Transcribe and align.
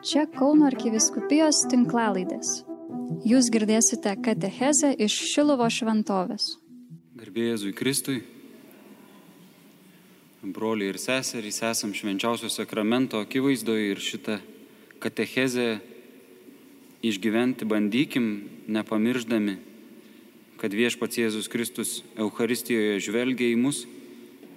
Čia 0.00 0.22
Kauno 0.32 0.64
arkiviskupijos 0.64 1.58
tinklalaidės. 1.68 2.62
Jūs 3.28 3.50
girdėsite 3.52 4.14
katechezę 4.24 4.94
iš 4.96 5.12
Šilovo 5.28 5.66
šventovės. 5.68 6.54
Garbėjai 7.20 7.72
Kristui, 7.76 8.22
broliai 10.40 10.94
ir 10.94 10.98
seserys, 11.02 11.58
esam 11.68 11.92
švenčiausio 11.92 12.48
sakramento 12.48 13.20
akivaizdoje 13.20 13.90
ir 13.90 14.00
šitą 14.00 14.38
katechezę 15.04 15.82
išgyventi 17.04 17.68
bandykim, 17.68 18.30
nepamirždami, 18.72 19.58
kad 20.56 20.72
viešpats 20.72 21.20
Jėzus 21.20 21.52
Kristus 21.52 21.92
Euharistijoje 22.16 23.04
žvelgia 23.04 23.52
į 23.52 23.60
mus 23.60 23.84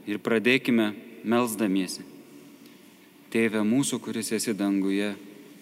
ir 0.08 0.24
pradėkime 0.24 0.94
melzdamiesi. 1.28 2.08
Tėve 3.28 3.68
mūsų, 3.68 4.00
kuris 4.00 4.32
esi 4.32 4.56
danguje, 4.56 5.12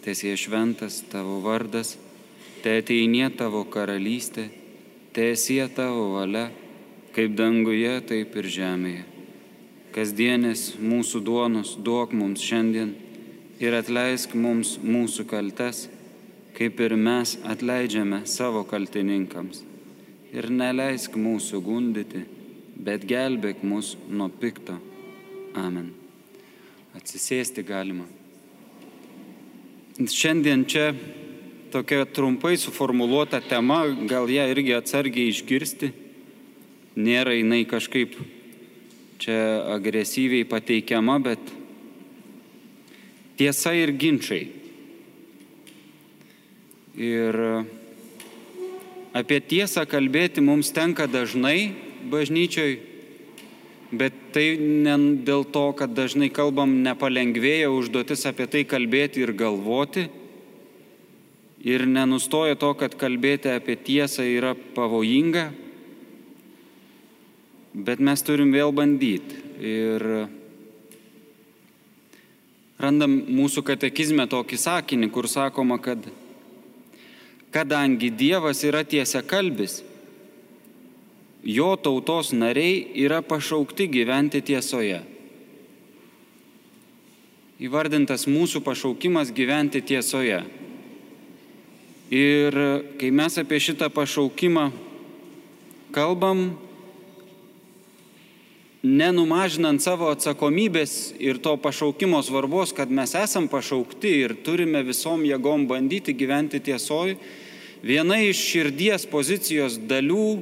tiesie 0.04 0.34
šventas 0.38 1.02
tavo 1.12 1.40
vardas, 1.46 1.96
te 2.64 2.78
ateinie 2.82 3.28
tavo 3.38 3.64
karalystė, 3.70 4.48
tiesie 5.16 5.64
tavo 5.76 6.12
valia, 6.16 6.50
kaip 7.16 7.36
danguje, 7.38 7.94
taip 8.10 8.36
ir 8.42 8.50
žemėje. 8.58 9.06
Kasdienės 9.96 10.66
mūsų 10.80 11.24
duonos 11.28 11.74
duok 11.84 12.14
mums 12.16 12.44
šiandien 12.48 12.94
ir 13.60 13.76
atleisk 13.76 14.36
mums 14.36 14.78
mūsų 14.80 15.28
kaltes, 15.28 15.86
kaip 16.56 16.80
ir 16.80 16.96
mes 16.96 17.36
atleidžiame 17.44 18.24
savo 18.26 18.64
kaltininkams. 18.68 19.66
Ir 20.32 20.48
neleisk 20.48 21.18
mūsų 21.20 21.60
gundyti, 21.66 22.24
bet 22.80 23.04
gelbėk 23.04 23.66
mus 23.68 23.98
nuo 24.08 24.32
pikto. 24.32 24.80
Amen 25.60 25.92
atsisėsti 26.98 27.64
galima. 27.66 28.08
Šiandien 30.00 30.64
čia 30.72 30.94
tokia 31.72 32.06
trumpai 32.08 32.56
suformuoluota 32.58 33.42
tema, 33.44 33.84
gal 34.08 34.30
ją 34.32 34.46
irgi 34.52 34.76
atsargiai 34.78 35.32
išgirsti. 35.32 35.92
Nėra 36.96 37.34
jinai 37.36 37.66
kažkaip 37.68 38.16
čia 39.20 39.36
agresyviai 39.76 40.48
pateikiama, 40.48 41.18
bet 41.24 41.52
tiesa 43.40 43.74
ir 43.76 43.92
ginčiai. 44.00 44.48
Ir 46.96 47.40
apie 49.12 49.40
tiesą 49.44 49.84
kalbėti 49.88 50.44
mums 50.44 50.72
tenka 50.76 51.08
dažnai 51.08 51.74
bažnyčioj 52.12 52.80
Bet 53.92 54.16
tai 54.32 54.56
ne 54.56 54.96
dėl 55.28 55.44
to, 55.52 55.66
kad 55.76 55.92
dažnai 55.92 56.30
kalbam 56.32 56.78
nepalengvėja 56.86 57.68
užduotis 57.76 58.24
apie 58.30 58.48
tai 58.48 58.64
kalbėti 58.64 59.20
ir 59.26 59.34
galvoti. 59.36 60.08
Ir 61.68 61.84
nenustoja 61.86 62.56
to, 62.56 62.72
kad 62.80 62.96
kalbėti 62.98 63.52
apie 63.52 63.76
tiesą 63.76 64.24
yra 64.26 64.56
pavojinga. 64.56 65.50
Bet 67.76 68.00
mes 68.00 68.24
turim 68.24 68.56
vėl 68.56 68.72
bandyti. 68.76 69.44
Ir 69.60 70.08
randam 72.82 73.20
mūsų 73.28 73.62
katekizme 73.68 74.26
tokį 74.32 74.58
sakinį, 74.58 75.12
kur 75.14 75.28
sakoma, 75.30 75.78
kad 75.84 76.08
kadangi 77.52 78.10
Dievas 78.16 78.64
yra 78.66 78.82
tiesia 78.88 79.22
kalbis, 79.22 79.82
jo 81.44 81.76
tautos 81.76 82.32
nariai 82.34 82.86
yra 83.02 83.22
pašaukti 83.22 83.88
gyventi 83.90 84.42
tiesoje. 84.46 85.02
Įvardintas 87.62 88.26
mūsų 88.30 88.64
pašaukimas 88.66 89.34
gyventi 89.34 89.82
tiesoje. 89.86 90.42
Ir 92.12 92.58
kai 93.00 93.12
mes 93.14 93.38
apie 93.38 93.62
šitą 93.62 93.88
pašaukimą 93.94 94.72
kalbam, 95.94 96.50
nenumažinant 98.82 99.82
savo 99.84 100.10
atsakomybės 100.10 101.14
ir 101.22 101.38
to 101.38 101.54
pašaukimo 101.62 102.22
svarbos, 102.26 102.74
kad 102.74 102.90
mes 102.90 103.14
esam 103.16 103.46
pašaukti 103.52 104.16
ir 104.26 104.34
turime 104.44 104.82
visom 104.84 105.22
jėgom 105.28 105.68
bandyti 105.70 106.16
gyventi 106.18 106.60
tiesoj, 106.66 107.14
viena 107.86 108.18
iš 108.26 108.42
širdies 108.42 109.06
pozicijos 109.10 109.78
dalių 109.78 110.42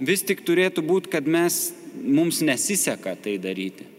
vis 0.00 0.24
tik 0.26 0.42
turėtų 0.46 0.84
būti, 0.86 1.10
kad 1.12 1.26
mes, 1.28 1.72
mums 2.02 2.42
nesiseka 2.44 3.16
tai 3.20 3.36
daryti. 3.42 3.96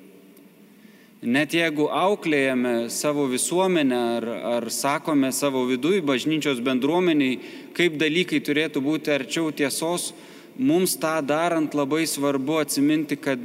Net 1.28 1.56
jeigu 1.58 1.88
auklėjame 1.90 2.92
savo 2.94 3.26
visuomenę 3.26 4.00
ar, 4.20 4.26
ar 4.60 4.68
sakome 4.70 5.32
savo 5.34 5.64
viduje 5.66 6.04
bažnyčios 6.06 6.62
bendruomeniai, 6.62 7.40
kaip 7.74 7.98
dalykai 7.98 8.38
turėtų 8.46 8.84
būti 8.86 9.16
arčiau 9.16 9.50
tiesos, 9.50 10.12
mums 10.58 10.94
tą 11.02 11.16
darant 11.26 11.74
labai 11.74 12.06
svarbu 12.06 12.60
atsiminti, 12.62 13.18
kad 13.18 13.42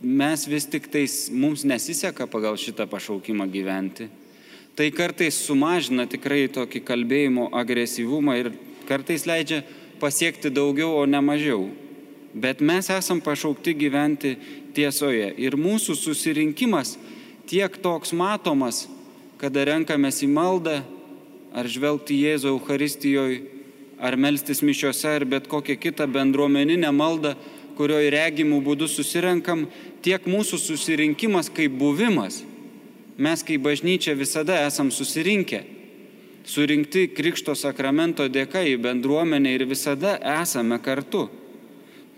mes 0.00 0.46
vis 0.48 0.64
tik 0.64 0.88
tais, 0.88 1.28
mums 1.28 1.66
nesiseka 1.68 2.26
pagal 2.26 2.56
šitą 2.56 2.88
pašaukimą 2.88 3.50
gyventi. 3.52 4.08
Tai 4.78 4.88
kartais 4.94 5.36
sumažina 5.44 6.06
tikrai 6.08 6.46
tokį 6.54 6.84
kalbėjimo 6.86 7.50
agresyvumą 7.52 8.38
ir 8.38 8.52
kartais 8.88 9.26
leidžia 9.28 9.60
pasiekti 10.00 10.50
daugiau, 10.50 10.96
o 10.98 11.06
ne 11.06 11.20
mažiau. 11.20 11.68
Bet 12.34 12.60
mes 12.60 12.90
esam 12.92 13.20
pašaukti 13.24 13.74
gyventi 13.74 14.36
tiesoje. 14.76 15.32
Ir 15.40 15.56
mūsų 15.58 15.96
susirinkimas 15.98 16.96
tiek 17.48 17.78
toks 17.82 18.12
matomas, 18.12 18.86
kada 19.40 19.64
renkamės 19.68 20.22
į 20.26 20.28
maldą, 20.32 20.82
ar 21.54 21.66
žvelgti 21.66 22.18
Jėzų 22.18 22.52
Euharistijoje, 22.52 23.38
ar 23.98 24.18
melstis 24.20 24.60
mišiuose, 24.62 25.08
ar 25.08 25.24
bet 25.26 25.48
kokią 25.50 25.78
kitą 25.80 26.06
bendruomeninę 26.10 26.90
maldą, 26.94 27.34
kurioje 27.78 28.12
regimų 28.14 28.60
būdų 28.66 28.88
susirenkam, 28.90 29.66
tiek 30.02 30.26
mūsų 30.26 30.58
susirinkimas 30.60 31.50
kaip 31.54 31.74
buvimas. 31.78 32.42
Mes 33.18 33.42
kaip 33.42 33.64
bažnyčia 33.64 34.14
visada 34.18 34.60
esam 34.66 34.92
susirinkę 34.94 35.77
surinkti 36.48 37.08
Krikšto 37.12 37.54
sakramento 37.58 38.26
dėka 38.32 38.64
į 38.64 38.78
bendruomenę 38.80 39.52
ir 39.52 39.66
visada 39.68 40.16
esame 40.40 40.80
kartu. 40.80 41.26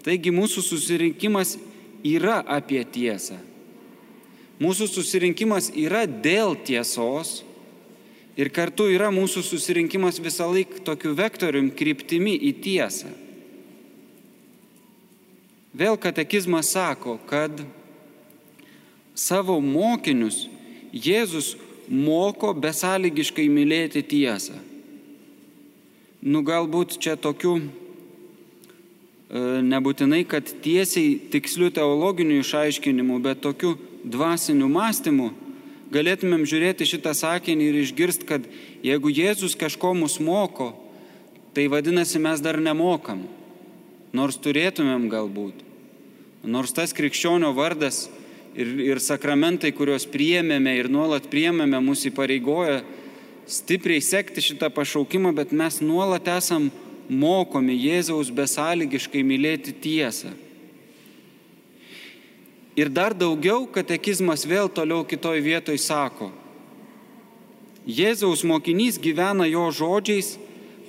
Taigi 0.04 0.32
mūsų 0.32 0.62
susirinkimas 0.64 1.56
yra 2.06 2.40
apie 2.46 2.80
tiesą. 2.86 3.36
Mūsų 4.60 4.86
susirinkimas 4.92 5.70
yra 5.76 6.04
dėl 6.06 6.54
tiesos 6.64 7.40
ir 8.36 8.52
kartu 8.52 8.86
yra 8.92 9.10
mūsų 9.12 9.42
susirinkimas 9.44 10.20
visą 10.22 10.48
laiką 10.52 10.84
tokiu 10.84 11.14
vektorium 11.16 11.70
kryptimi 11.76 12.36
į 12.50 12.54
tiesą. 12.64 13.10
Vėl 15.76 15.96
katekizmas 16.00 16.72
sako, 16.74 17.18
kad 17.30 17.62
savo 19.14 19.60
mokinius 19.62 20.46
Jėzus 20.90 21.54
moko 21.90 22.54
besąlygiškai 22.54 23.48
mylėti 23.50 24.02
tiesą. 24.06 24.54
Nu 26.22 26.44
galbūt 26.46 26.98
čia 27.02 27.16
tokių 27.18 27.54
e, 27.58 27.64
nebūtinai, 29.66 30.22
kad 30.28 30.46
tiesiai 30.62 31.16
tikslių 31.32 31.72
teologinių 31.74 32.40
išaiškinimų, 32.44 33.18
bet 33.24 33.42
tokių 33.42 33.74
dvasinių 34.04 34.68
mąstymų 34.70 35.30
galėtumėm 35.90 36.46
žiūrėti 36.46 36.86
šitą 36.86 37.14
sakinį 37.16 37.66
ir 37.66 37.80
išgirst, 37.82 38.24
kad 38.28 38.46
jeigu 38.86 39.10
Jėzus 39.10 39.58
kažko 39.58 39.94
mus 39.98 40.20
moko, 40.22 40.70
tai 41.56 41.66
vadinasi 41.72 42.22
mes 42.22 42.40
dar 42.44 42.60
nemokam, 42.62 43.24
nors 44.14 44.38
turėtumėm 44.38 45.08
galbūt. 45.10 45.66
Nors 46.46 46.72
tas 46.72 46.94
krikščionio 46.96 47.50
vardas 47.56 48.06
ir, 48.54 48.72
ir 48.92 49.00
sakramentai, 49.02 49.72
kuriuos 49.76 50.06
priėmėme 50.10 50.74
ir 50.78 50.90
nuolat 50.92 51.28
priėmėme, 51.30 51.80
mūsų 51.84 52.10
įpareigoja 52.10 52.80
stipriai 53.50 54.02
sekti 54.04 54.42
šitą 54.44 54.70
pašaukimą, 54.74 55.32
bet 55.34 55.52
mes 55.52 55.80
nuolat 55.82 56.28
esam 56.30 56.70
mokomi 57.10 57.74
Jėzaus 57.74 58.30
besąlygiškai 58.34 59.24
mylėti 59.26 59.74
tiesą. 59.74 60.30
Ir 62.78 62.88
dar 62.94 63.16
daugiau 63.18 63.66
katekizmas 63.66 64.46
vėl 64.46 64.70
toliau 64.70 65.02
kitoj 65.04 65.40
vietoj 65.42 65.78
sako, 65.82 66.30
Jėzaus 67.90 68.44
mokinys 68.46 69.00
gyvena 69.00 69.46
jo 69.48 69.64
žodžiais, 69.72 70.36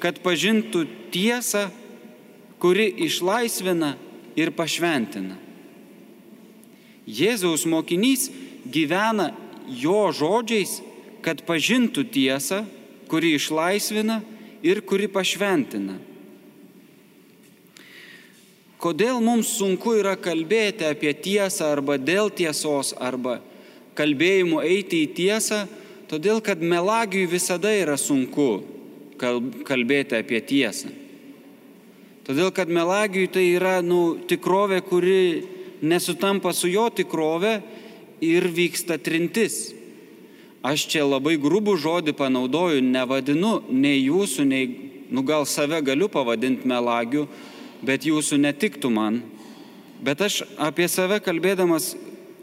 kad 0.01 0.19
pažintų 0.21 0.83
tiesą, 1.13 1.69
kuri 2.61 2.89
išlaisvina 3.07 3.95
ir 4.37 4.51
pašventina. 4.53 5.37
Jėzaus 7.11 7.65
mokinys 7.67 8.29
gyvena 8.71 9.31
jo 9.67 10.07
žodžiais, 10.15 10.79
kad 11.21 11.43
pažintų 11.45 12.05
tiesą, 12.13 12.63
kuri 13.11 13.35
išlaisvina 13.35 14.21
ir 14.63 14.81
kuri 14.87 15.09
pašventina. 15.11 15.97
Kodėl 18.81 19.19
mums 19.21 19.51
sunku 19.59 19.93
yra 19.99 20.15
kalbėti 20.17 20.87
apie 20.87 21.11
tiesą 21.13 21.67
arba 21.75 21.99
dėl 22.01 22.31
tiesos 22.33 22.95
arba 22.97 23.37
kalbėjimu 23.99 24.63
eiti 24.65 25.03
į 25.05 25.11
tiesą, 25.19 25.59
Todėl, 26.11 26.41
kad 26.43 26.59
melagiui 26.59 27.23
visada 27.31 27.69
yra 27.71 27.95
sunku 27.95 28.65
kalbėti 29.15 30.17
apie 30.17 30.41
tiesą. 30.43 30.89
Todėl, 32.27 32.49
kad 32.51 32.67
melagiui 32.67 33.29
tai 33.31 33.45
yra 33.53 33.77
nu, 33.85 34.17
tikrovė, 34.27 34.81
kuri 34.83 35.21
nesutampa 35.81 36.53
su 36.53 36.69
jo 36.69 36.89
tikrove 36.89 37.59
ir 38.21 38.47
vyksta 38.47 38.97
trintis. 39.01 39.73
Aš 40.61 40.85
čia 40.93 41.07
labai 41.07 41.39
grubų 41.41 41.73
žodį 41.81 42.13
panaudoju, 42.13 42.83
nevadinu 42.85 43.63
nei 43.73 44.03
jūsų, 44.05 44.45
nei, 44.45 44.67
nu 45.09 45.23
gal 45.25 45.47
save 45.49 45.81
galiu 45.81 46.05
pavadinti 46.11 46.69
melagiu, 46.69 47.25
bet 47.81 48.05
jūsų 48.05 48.37
netiktų 48.43 48.91
man. 48.93 49.23
Bet 50.05 50.21
aš 50.21 50.43
apie 50.61 50.85
save 50.89 51.17
kalbėdamas, 51.25 51.95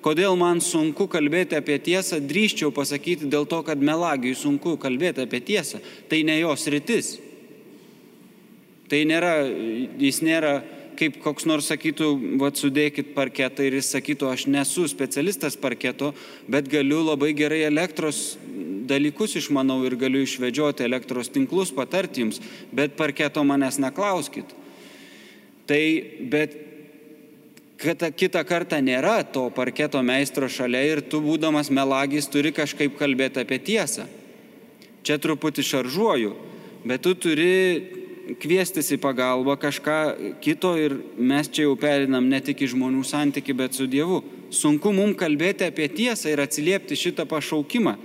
kodėl 0.02 0.34
man 0.38 0.58
sunku 0.62 1.06
kalbėti 1.10 1.58
apie 1.58 1.78
tiesą, 1.82 2.18
drįščiau 2.18 2.72
pasakyti 2.74 3.30
dėl 3.30 3.46
to, 3.50 3.62
kad 3.66 3.78
melagiui 3.78 4.34
sunku 4.38 4.74
kalbėti 4.82 5.22
apie 5.22 5.40
tiesą. 5.42 5.78
Tai 6.10 6.22
ne 6.26 6.40
jos 6.40 6.66
rytis. 6.74 7.14
Tai 8.88 9.02
nėra, 9.06 9.34
jis 10.00 10.22
nėra 10.24 10.58
kaip 10.98 11.18
koks 11.22 11.46
nors 11.46 11.68
sakytų, 11.70 12.10
va, 12.40 12.50
sudėkit 12.54 13.12
parketą 13.14 13.66
ir 13.66 13.78
jis 13.78 13.92
sakytų, 13.94 14.30
aš 14.32 14.46
nesu 14.50 14.86
specialistas 14.90 15.56
parketo, 15.60 16.12
bet 16.50 16.70
galiu 16.70 17.04
labai 17.06 17.32
gerai 17.38 17.62
elektros 17.68 18.36
dalykus 18.88 19.36
išmanau 19.38 19.82
ir 19.86 19.98
galiu 20.00 20.24
išvedžioti 20.24 20.86
elektros 20.86 21.30
tinklus, 21.30 21.70
patarti 21.74 22.24
jums, 22.24 22.40
bet 22.74 22.96
parketo 22.98 23.44
manęs 23.46 23.78
neklauskit. 23.82 24.56
Tai, 25.68 25.82
bet 26.32 26.56
kad 27.78 28.02
kitą 28.18 28.42
kartą 28.48 28.80
nėra 28.82 29.20
to 29.30 29.46
parketo 29.54 30.00
meistro 30.02 30.48
šalia 30.50 30.80
ir 30.88 31.02
tu 31.04 31.20
būdamas 31.22 31.70
melagis 31.70 32.26
turi 32.30 32.50
kažkaip 32.56 32.96
kalbėti 32.98 33.44
apie 33.44 33.60
tiesą. 33.62 34.08
Čia 35.06 35.20
truputį 35.22 35.62
šaržuoju, 35.62 36.32
bet 36.88 37.04
tu 37.06 37.14
turi 37.14 37.97
kviestis 38.36 38.90
į 38.92 38.98
pagalbą 39.00 39.56
kažką 39.60 39.98
kito 40.44 40.74
ir 40.76 40.96
mes 41.16 41.48
čia 41.48 41.64
jau 41.64 41.76
perinam 41.80 42.28
ne 42.28 42.40
tik 42.44 42.60
į 42.64 42.72
žmonių 42.74 43.04
santyki, 43.06 43.54
bet 43.56 43.76
su 43.78 43.88
Dievu. 43.88 44.20
Sunku 44.52 44.92
mums 44.92 45.18
kalbėti 45.20 45.68
apie 45.68 45.88
tiesą 45.88 46.32
ir 46.32 46.42
atsiliepti 46.44 46.96
šitą 46.96 47.24
pašaukimą, 47.28 47.96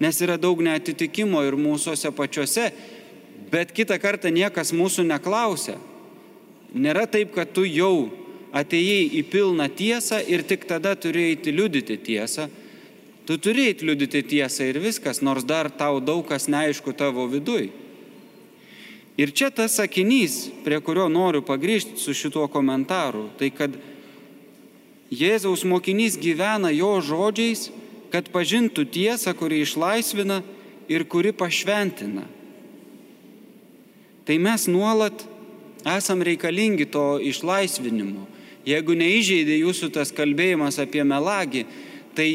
nes 0.00 0.20
yra 0.24 0.36
daug 0.40 0.60
netitikimo 0.64 1.42
ir 1.44 1.56
mūsųse 1.60 2.12
pačiuose, 2.16 2.70
bet 3.52 3.72
kitą 3.76 3.98
kartą 4.00 4.32
niekas 4.32 4.72
mūsų 4.76 5.06
neklausia. 5.08 5.76
Nėra 6.76 7.06
taip, 7.08 7.32
kad 7.36 7.52
tu 7.56 7.64
jau 7.64 8.10
atėjai 8.56 9.08
į 9.20 9.24
pilną 9.32 9.68
tiesą 9.72 10.20
ir 10.24 10.44
tik 10.48 10.66
tada 10.68 10.94
turi 10.96 11.30
eiti 11.32 11.52
liudyti 11.52 11.96
tiesą. 11.96 12.48
Tu 13.26 13.38
turi 13.42 13.70
eiti 13.70 13.86
liudyti 13.88 14.22
tiesą 14.22 14.68
ir 14.70 14.78
viskas, 14.78 15.22
nors 15.24 15.44
dar 15.44 15.70
tau 15.70 15.98
daug 16.00 16.22
kas 16.28 16.46
neaišku 16.48 16.94
tavo 16.96 17.26
vidui. 17.30 17.72
Ir 19.16 19.32
čia 19.32 19.48
tas 19.48 19.78
sakinys, 19.78 20.50
prie 20.64 20.76
kurio 20.84 21.08
noriu 21.08 21.40
pagrįžti 21.44 21.96
su 21.96 22.12
šituo 22.12 22.44
komentaru, 22.52 23.30
tai 23.40 23.48
kad 23.50 23.72
Jėzaus 25.06 25.62
mokinys 25.64 26.18
gyvena 26.20 26.72
jo 26.74 26.96
žodžiais, 27.00 27.70
kad 28.10 28.28
pažintų 28.34 28.84
tiesą, 28.90 29.32
kuri 29.38 29.62
išlaisvina 29.62 30.42
ir 30.90 31.06
kuri 31.08 31.32
pašventina. 31.32 32.26
Tai 34.26 34.36
mes 34.42 34.66
nuolat 34.66 35.24
esam 35.86 36.22
reikalingi 36.26 36.88
to 36.90 37.16
išlaisvinimo. 37.22 38.26
Jeigu 38.66 38.96
neįžeidė 38.98 39.60
jūsų 39.62 39.92
tas 39.94 40.10
kalbėjimas 40.10 40.80
apie 40.82 41.04
melagį, 41.06 41.62
tai 42.18 42.30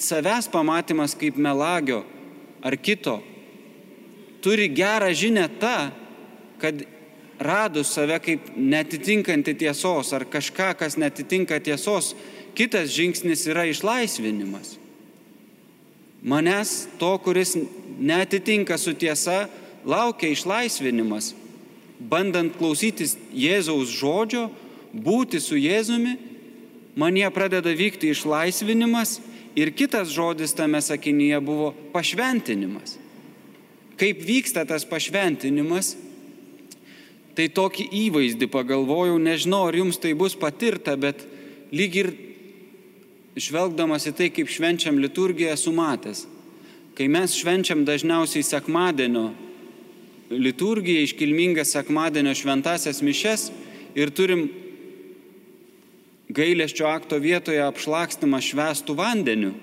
savęs 0.00 0.48
pamatymas 0.48 1.12
kaip 1.18 1.36
melagio 1.36 2.00
ar 2.64 2.78
kito 2.80 3.18
turi 4.48 4.70
gerą 4.72 5.12
žinę 5.12 5.48
tą, 5.60 5.90
kad 6.58 6.80
radus 7.38 7.90
save 7.92 8.16
kaip 8.24 8.46
netitinkantį 8.56 9.52
tiesos 9.60 10.12
ar 10.16 10.24
kažką, 10.24 10.70
kas 10.80 10.96
netitinka 10.96 11.58
tiesos, 11.60 12.14
kitas 12.56 12.88
žingsnis 12.96 13.44
yra 13.52 13.66
išlaisvinimas. 13.68 14.78
Manęs 16.24 16.88
to, 16.98 17.10
kuris 17.20 17.58
netitinka 18.00 18.78
su 18.80 18.94
tiesa, 18.96 19.50
laukia 19.84 20.32
išlaisvinimas. 20.32 21.34
Bandant 22.00 22.56
klausytis 22.56 23.18
Jėzaus 23.36 23.92
žodžio, 24.00 24.46
būti 24.94 25.42
su 25.44 25.58
Jėzumi, 25.60 26.14
man 26.96 27.20
jie 27.20 27.28
pradeda 27.36 27.74
vykti 27.76 28.14
išlaisvinimas 28.14 29.18
ir 29.60 29.74
kitas 29.76 30.08
žodis 30.08 30.56
tame 30.56 30.80
sakinyje 30.80 31.42
buvo 31.44 31.74
pašventinimas 31.92 32.96
kaip 33.98 34.22
vyksta 34.24 34.64
tas 34.68 34.86
pašventinimas, 34.88 35.96
tai 37.38 37.48
tokį 37.54 37.88
įvaizdį 38.06 38.48
pagalvojau, 38.50 39.18
nežinau, 39.22 39.66
ar 39.68 39.76
jums 39.78 40.00
tai 40.02 40.14
bus 40.18 40.34
patirta, 40.38 40.96
bet 40.98 41.22
lyg 41.70 41.98
ir 42.00 42.08
žvelgdamas 43.38 44.08
į 44.10 44.14
tai, 44.18 44.30
kaip 44.34 44.50
švenčiam 44.50 44.98
liturgiją, 44.98 45.52
esu 45.54 45.74
matęs. 45.74 46.24
Kai 46.98 47.06
mes 47.06 47.36
švenčiam 47.38 47.84
dažniausiai 47.86 48.42
sekmadienio 48.42 49.28
liturgiją, 50.34 51.04
iškilmingas 51.06 51.70
sekmadienio 51.76 52.34
šventasias 52.34 52.98
mišes 53.06 53.48
ir 53.94 54.10
turim 54.10 54.48
gailesčio 56.28 56.88
akto 56.90 57.20
vietoje 57.22 57.62
apšlakstimą 57.64 58.42
švestų 58.44 58.98
vandeniu 58.98 59.54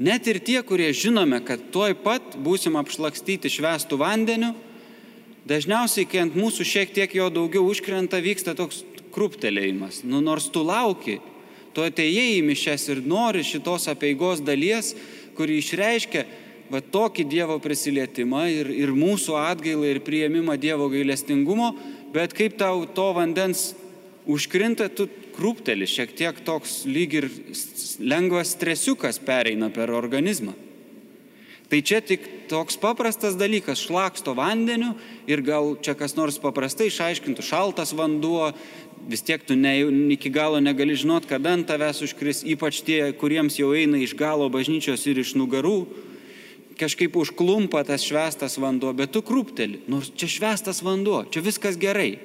Net 0.00 0.24
ir 0.32 0.38
tie, 0.40 0.62
kurie 0.64 0.88
žinome, 0.96 1.42
kad 1.44 1.60
tuoj 1.74 1.92
pat 2.00 2.38
būsim 2.40 2.78
apšlakstyti 2.80 3.50
švestų 3.52 3.98
vandeniu, 4.00 4.54
dažniausiai, 5.44 6.06
kai 6.08 6.22
ant 6.22 6.38
mūsų 6.40 6.64
šiek 6.64 6.94
tiek 6.96 7.12
jo 7.18 7.26
daugiau 7.28 7.66
užkrenta, 7.68 8.16
vyksta 8.24 8.54
toks 8.56 8.80
kruptelėjimas. 9.12 10.00
Nu, 10.08 10.22
nors 10.24 10.48
tu 10.48 10.62
lauki, 10.64 11.18
tu 11.76 11.84
atėjai 11.84 12.38
į 12.38 12.46
mišes 12.48 12.88
ir 12.94 13.02
nori 13.04 13.44
šitos 13.44 13.90
apieigos 13.92 14.40
dalies, 14.40 14.94
kuri 15.36 15.60
išreiškia 15.60 16.24
va 16.72 16.80
tokį 16.80 17.26
Dievo 17.28 17.58
prisilietimą 17.60 18.46
ir, 18.54 18.72
ir 18.72 18.96
mūsų 18.96 19.36
atgailą 19.36 19.90
ir 19.90 20.00
prieimimą 20.06 20.56
Dievo 20.62 20.88
gailestingumo, 20.88 21.74
bet 22.14 22.32
kaip 22.32 22.56
tau 22.56 22.86
to 22.88 23.10
vandens 23.20 23.74
užkrinta, 24.30 24.88
tu 24.92 25.08
krūpteli, 25.36 25.88
šiek 25.88 26.14
tiek 26.16 26.40
toks 26.46 26.82
lyg 26.88 27.14
ir 27.18 27.28
lengvas 28.00 28.54
stresiukas 28.56 29.20
pereina 29.22 29.70
per 29.74 29.92
organizmą. 29.94 30.54
Tai 31.70 31.78
čia 31.86 32.00
tik 32.02 32.24
toks 32.50 32.74
paprastas 32.82 33.36
dalykas- 33.38 33.78
šlaksto 33.86 34.34
vandeniu 34.34 34.96
ir 35.26 35.40
gal 35.40 35.76
čia 35.78 35.94
kas 35.94 36.16
nors 36.16 36.38
paprastai 36.38 36.90
išaiškintų 36.90 37.42
šaltas 37.46 37.94
vanduo, 37.94 38.52
vis 39.08 39.22
tiek 39.22 39.42
tu 39.46 39.54
ne, 39.54 39.78
iki 40.10 40.30
galo 40.30 40.58
negali 40.58 40.96
žinot, 40.98 41.28
kada 41.28 41.52
ant 41.54 41.66
tavęs 41.66 42.02
užkris, 42.02 42.42
ypač 42.42 42.82
tie, 42.82 43.12
kuriems 43.12 43.56
jau 43.56 43.72
eina 43.72 44.02
iš 44.02 44.16
galo 44.16 44.50
bažnyčios 44.50 45.06
ir 45.06 45.18
iš 45.18 45.34
nugarų, 45.34 45.86
kažkaip 46.76 47.14
užklumpa 47.14 47.84
tas 47.86 48.02
švestas 48.02 48.58
vanduo, 48.58 48.92
bet 48.96 49.12
tu 49.12 49.22
krūpteli, 49.22 49.86
nors 49.86 50.10
čia 50.10 50.26
švestas 50.26 50.82
vanduo, 50.82 51.24
čia 51.30 51.40
viskas 51.40 51.76
gerai. 51.76 52.18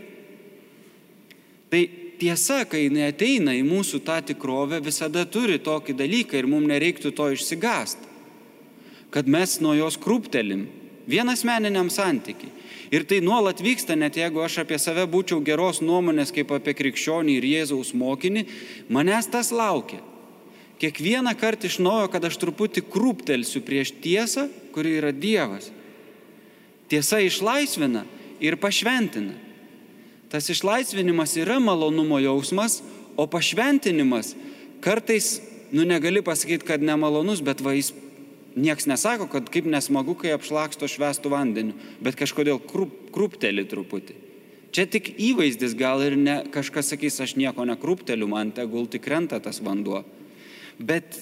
Tai 1.69 1.81
tiesa, 2.19 2.63
kai 2.69 2.85
jinai 2.85 3.09
ateina 3.11 3.55
į 3.57 3.63
mūsų 3.67 4.01
tą 4.05 4.19
tikrovę, 4.31 4.79
visada 4.83 5.25
turi 5.25 5.59
tokį 5.59 5.97
dalyką 5.99 6.39
ir 6.39 6.49
mums 6.49 6.69
nereiktų 6.71 7.11
to 7.15 7.29
išsigast. 7.35 7.99
Kad 9.11 9.29
mes 9.31 9.59
nuo 9.63 9.75
jos 9.77 9.97
krūptelim 10.01 10.65
vienas 11.07 11.45
meniniam 11.47 11.89
santykiai. 11.89 12.51
Ir 12.93 13.05
tai 13.09 13.19
nuolat 13.21 13.61
vyksta, 13.63 13.95
net 13.97 14.17
jeigu 14.19 14.43
aš 14.45 14.59
apie 14.63 14.77
save 14.81 15.05
būčiau 15.09 15.41
geros 15.45 15.81
nuomonės 15.81 16.31
kaip 16.35 16.51
apie 16.53 16.75
krikščionį 16.77 17.37
ir 17.39 17.47
Jėzaus 17.49 17.93
mokinį, 17.97 18.45
manęs 18.93 19.29
tas 19.33 19.49
laukia. 19.53 20.01
Kiekvieną 20.81 21.31
kartą 21.39 21.69
iš 21.69 21.79
naujo, 21.79 22.09
kad 22.11 22.25
aš 22.27 22.37
truputį 22.41 22.83
krūptelsiu 22.91 23.63
prieš 23.65 23.93
tiesą, 24.03 24.49
kuri 24.75 24.97
yra 24.99 25.13
Dievas. 25.15 25.71
Tiesa 26.91 27.21
išlaisvina 27.23 28.03
ir 28.43 28.59
pašventina. 28.61 29.33
Tas 30.35 30.49
išlaisvinimas 30.51 31.37
yra 31.39 31.61
malonumo 31.63 32.17
jausmas, 32.19 32.81
o 33.15 33.23
pašventinimas 33.23 34.33
kartais, 34.83 35.37
nu 35.71 35.85
negali 35.87 36.19
pasakyti, 36.19 36.65
kad 36.67 36.83
nemalonus, 36.83 37.39
bet 37.39 37.61
va 37.63 37.71
jis 37.71 37.93
nieks 38.59 38.83
nesako, 38.91 39.29
kad 39.31 39.47
kaip 39.47 39.69
nesmagu, 39.71 40.11
kai 40.19 40.33
apšlaksto 40.35 40.89
švestų 40.91 41.31
vandeniu, 41.31 41.77
bet 42.03 42.19
kažkodėl 42.19 42.59
krup, 42.67 42.91
krupteli 43.15 43.63
truputį. 43.63 44.17
Čia 44.75 44.83
tik 44.91 45.13
įvaizdis 45.15 45.77
gal 45.79 46.03
ir 46.03 46.19
ne, 46.19 46.35
kažkas 46.51 46.91
sakys, 46.91 47.21
aš 47.23 47.37
nieko 47.39 47.63
nekrupteliu, 47.71 48.27
man 48.27 48.51
tegul 48.51 48.91
tik 48.91 49.07
krenta 49.07 49.39
tas 49.39 49.63
vanduo. 49.63 50.03
Bet 50.75 51.15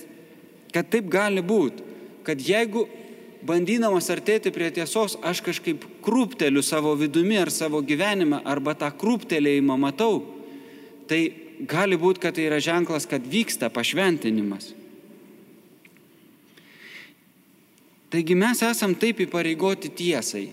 kad 0.74 0.90
taip 0.90 1.14
gali 1.14 1.46
būti, 1.46 1.86
kad 2.26 2.42
jeigu 2.42 2.88
bandydamas 3.48 4.10
artėti 4.14 4.52
prie 4.54 4.70
tiesos, 4.74 5.18
aš 5.24 5.42
kažkaip 5.46 5.86
krūpteliu 6.04 6.64
savo 6.64 6.94
vidumi 7.00 7.38
ar 7.42 7.52
savo 7.52 7.82
gyvenime, 7.84 8.40
arba 8.46 8.76
tą 8.78 8.90
krūptelėjimą 8.96 9.78
matau, 9.80 10.22
tai 11.10 11.26
gali 11.70 12.00
būti, 12.00 12.24
kad 12.24 12.38
tai 12.38 12.48
yra 12.48 12.60
ženklas, 12.64 13.08
kad 13.10 13.26
vyksta 13.28 13.70
pašventinimas. 13.74 14.72
Taigi 18.14 18.36
mes 18.38 18.62
esam 18.62 18.94
taip 18.94 19.24
įpareigoti 19.26 19.90
tiesai. 19.90 20.46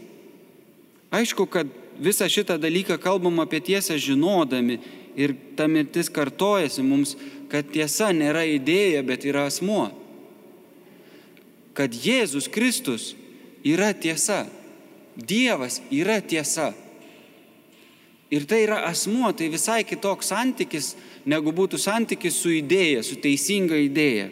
Aišku, 1.12 1.44
kad 1.50 1.68
visą 2.00 2.24
šitą 2.30 2.56
dalyką 2.56 2.96
kalbam 3.02 3.42
apie 3.42 3.60
tiesą 3.60 3.98
žinodami 4.00 4.78
ir 5.18 5.34
ta 5.58 5.66
mirtis 5.68 6.08
kartojasi 6.08 6.84
mums, 6.86 7.16
kad 7.52 7.68
tiesa 7.68 8.14
nėra 8.16 8.46
idėja, 8.48 9.02
bet 9.04 9.26
yra 9.28 9.44
asmuo. 9.50 9.90
Kad 11.74 11.94
Jėzus 11.94 12.48
Kristus 12.50 13.14
yra 13.64 13.92
tiesa. 13.94 14.46
Dievas 15.16 15.80
yra 15.90 16.20
tiesa. 16.20 16.72
Ir 18.30 18.46
tai 18.46 18.62
yra 18.62 18.84
asmuo, 18.86 19.32
tai 19.34 19.48
visai 19.50 19.82
kitoks 19.82 20.30
santykis, 20.30 20.94
negu 21.26 21.50
būtų 21.50 21.80
santykis 21.82 22.36
su 22.38 22.52
idėja, 22.54 23.02
su 23.02 23.18
teisinga 23.18 23.78
idėja. 23.82 24.28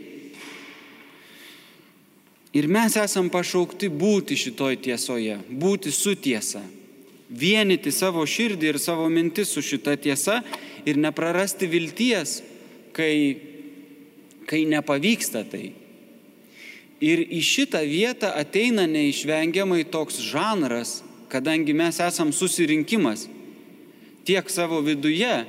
Ir 2.55 2.69
mes 2.71 2.95
esam 2.97 3.27
pašaukti 3.29 3.91
būti 3.91 4.39
šitoj 4.39 4.79
tiesoje, 4.87 5.37
būti 5.51 5.93
su 5.93 6.15
tiesa. 6.15 6.63
Vienyti 7.29 7.91
savo 7.93 8.23
širdį 8.25 8.71
ir 8.71 8.79
savo 8.81 9.09
mintis 9.13 9.51
su 9.53 9.61
šita 9.61 9.99
tiesa 10.01 10.39
ir 10.89 10.97
neprarasti 10.97 11.69
vilties, 11.69 12.39
kai, 12.97 13.13
kai 14.49 14.63
nepavyksta 14.71 15.43
tai. 15.51 15.67
Ir 16.99 17.23
į 17.23 17.41
šitą 17.47 17.85
vietą 17.87 18.33
ateina 18.35 18.89
neišvengiamai 18.91 19.85
toks 19.87 20.19
žanras, 20.33 20.99
kadangi 21.31 21.75
mes 21.77 22.01
esam 22.03 22.33
susirinkimas 22.35 23.29
tiek 24.29 24.51
savo 24.53 24.83
viduje, 24.85 25.47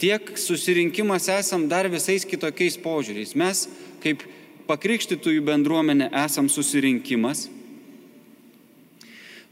tiek 0.00 0.30
susirinkimas 0.40 1.26
esam 1.28 1.66
dar 1.68 1.84
visais 1.92 2.24
kitokiais 2.24 2.78
požiūriais. 2.80 3.34
Mes 3.36 3.66
kaip 4.00 4.22
pakrikštytųjų 4.68 5.42
bendruomenė 5.44 6.08
esam 6.22 6.48
susirinkimas, 6.48 7.48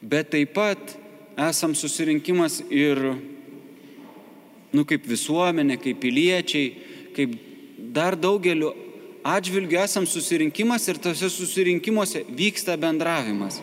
bet 0.01 0.31
taip 0.33 0.55
pat 0.57 0.97
esam 1.49 1.75
susirinkimas 1.77 2.63
ir, 2.73 3.03
nu, 4.73 4.87
kaip 4.89 5.05
visuomenė, 5.05 5.77
kaip 5.83 6.01
piliečiai, 6.01 6.73
kaip 7.17 7.37
dar 7.97 8.17
daugeliu 8.17 8.73
atžvilgiu 9.35 9.81
esam 9.83 10.07
susirinkimas 10.07 10.87
ir 10.91 11.01
tose 11.03 11.31
susirinkimuose 11.33 12.23
vyksta 12.31 12.77
bendravimas. 12.79 13.59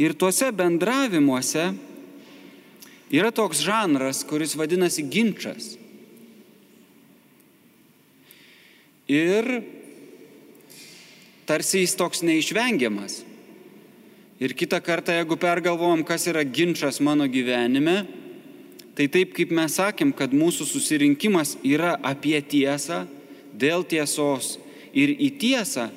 Ir 0.00 0.16
tuose 0.18 0.48
bendravimuose 0.56 1.68
yra 3.12 3.30
toks 3.30 3.60
žanras, 3.62 4.24
kuris 4.26 4.56
vadinasi 4.58 5.04
ginčas. 5.06 5.76
Ir 9.12 9.60
tarsi 11.46 11.82
jis 11.84 11.94
toks 11.98 12.24
neišvengiamas. 12.24 13.20
Ir 14.42 14.56
kitą 14.58 14.80
kartą, 14.82 15.14
jeigu 15.14 15.36
pergalvojam, 15.38 16.02
kas 16.02 16.24
yra 16.26 16.42
ginčas 16.42 16.98
mano 17.04 17.28
gyvenime, 17.30 18.00
tai 18.96 19.06
taip 19.06 19.36
kaip 19.36 19.52
mes 19.54 19.76
sakėm, 19.78 20.10
kad 20.16 20.32
mūsų 20.34 20.66
susirinkimas 20.66 21.54
yra 21.62 21.94
apie 22.02 22.40
tiesą, 22.42 23.04
dėl 23.62 23.86
tiesos 23.86 24.56
ir 24.92 25.14
į 25.14 25.30
tiesą, 25.40 25.88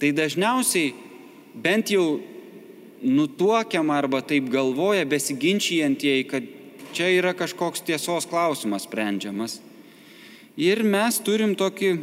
tai 0.00 0.10
dažniausiai 0.16 0.94
bent 1.54 1.92
jau 1.92 2.20
nutuokiam 3.02 3.90
arba 3.90 4.22
taip 4.22 4.48
galvoja 4.50 5.04
besiginčijantieji, 5.08 6.26
kad 6.30 6.46
čia 6.94 7.10
yra 7.18 7.32
kažkoks 7.34 7.84
tiesos 7.86 8.26
klausimas 8.28 8.86
sprendžiamas. 8.86 9.58
Ir 10.56 10.82
mes 10.84 11.18
turim 11.24 11.56
tokį, 11.56 11.96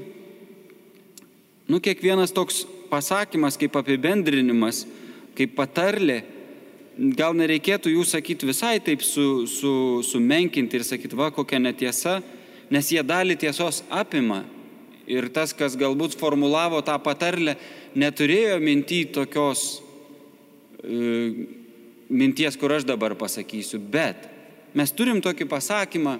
nu 1.70 1.80
kiekvienas 1.84 2.34
toks 2.36 2.63
pasakymas 2.89 3.60
kaip 3.62 3.78
apibendrinimas, 3.78 4.84
kaip 5.38 5.54
patarlė, 5.56 6.24
gal 7.16 7.36
nereikėtų 7.38 7.94
jų 7.94 8.04
sakyti 8.10 8.50
visai 8.50 8.80
taip 8.84 9.06
su, 9.06 9.46
su, 9.48 9.74
sumenkinti 10.04 10.80
ir 10.80 10.84
sakyti, 10.84 11.16
va 11.16 11.30
kokia 11.32 11.62
netiesa, 11.62 12.18
nes 12.74 12.89
jie 12.92 13.04
dalį 13.06 13.38
tiesos 13.39 13.84
apima 13.89 14.42
ir 15.10 15.30
tas, 15.34 15.54
kas 15.58 15.75
galbūt 15.80 16.18
formulavo 16.20 16.82
tą 16.86 16.96
patarlę, 17.01 17.56
neturėjo 17.98 18.60
minty 18.62 19.04
tokios 19.10 19.82
e, 20.84 21.48
minties, 22.10 22.58
kur 22.58 22.74
aš 22.78 22.86
dabar 22.89 23.16
pasakysiu, 23.18 23.82
bet 23.82 24.28
mes 24.78 24.94
turim 24.94 25.22
tokį 25.25 25.50
pasakymą, 25.50 26.20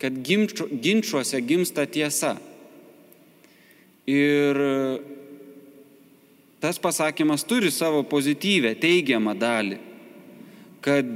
kad 0.00 0.20
ginču, 0.24 0.68
ginčiuose 0.68 1.40
gimsta 1.44 1.84
tiesa. 1.88 2.36
Ir 4.08 4.56
tas 6.60 6.80
pasakymas 6.80 7.44
turi 7.48 7.70
savo 7.72 8.02
pozityvę, 8.08 8.74
teigiamą 8.80 9.36
dalį, 9.38 9.76
kad 10.84 11.08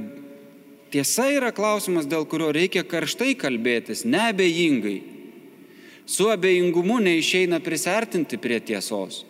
tiesa 0.93 1.27
yra 1.33 1.51
klausimas, 1.53 2.07
dėl 2.09 2.25
kurio 2.29 2.51
reikia 2.55 2.85
karštai 2.87 3.33
kalbėtis, 3.41 4.05
neabejingai 4.05 4.99
Su 6.05 6.29
abejingumu 6.29 6.99
neišeina 7.01 7.59
prisertinti 7.65 8.37
prie 8.37 8.59
tiesos. 8.61 9.23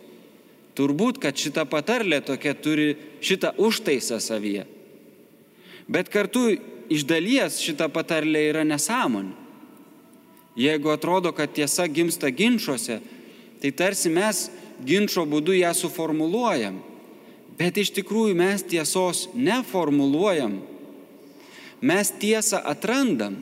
Turbūt, 0.76 1.18
kad 1.22 1.36
šita 1.40 1.64
patarlė 1.64 2.20
tokia 2.20 2.52
turi 2.52 2.90
šitą 3.24 3.54
užtaisą 3.56 4.20
savyje. 4.20 4.66
Bet 5.88 6.10
kartu 6.12 6.50
iš 6.92 7.06
dalies 7.08 7.62
šita 7.64 7.88
patarlė 7.88 8.48
yra 8.50 8.64
nesąmonė. 8.68 9.32
Jeigu 10.56 10.88
atrodo, 10.88 11.32
kad 11.36 11.52
tiesa 11.52 11.84
gimsta 11.88 12.30
ginčiuose, 12.32 13.00
tai 13.60 13.72
tarsi 13.76 14.08
mes 14.08 14.46
ginčio 14.84 15.26
būdu 15.28 15.52
ją 15.58 15.72
suformuluojam. 15.76 16.78
Bet 17.56 17.76
iš 17.80 17.92
tikrųjų 17.96 18.36
mes 18.36 18.64
tiesos 18.64 19.26
neformuluojam. 19.36 20.58
Mes 21.80 22.12
tiesą 22.20 22.62
atrandam. 22.64 23.36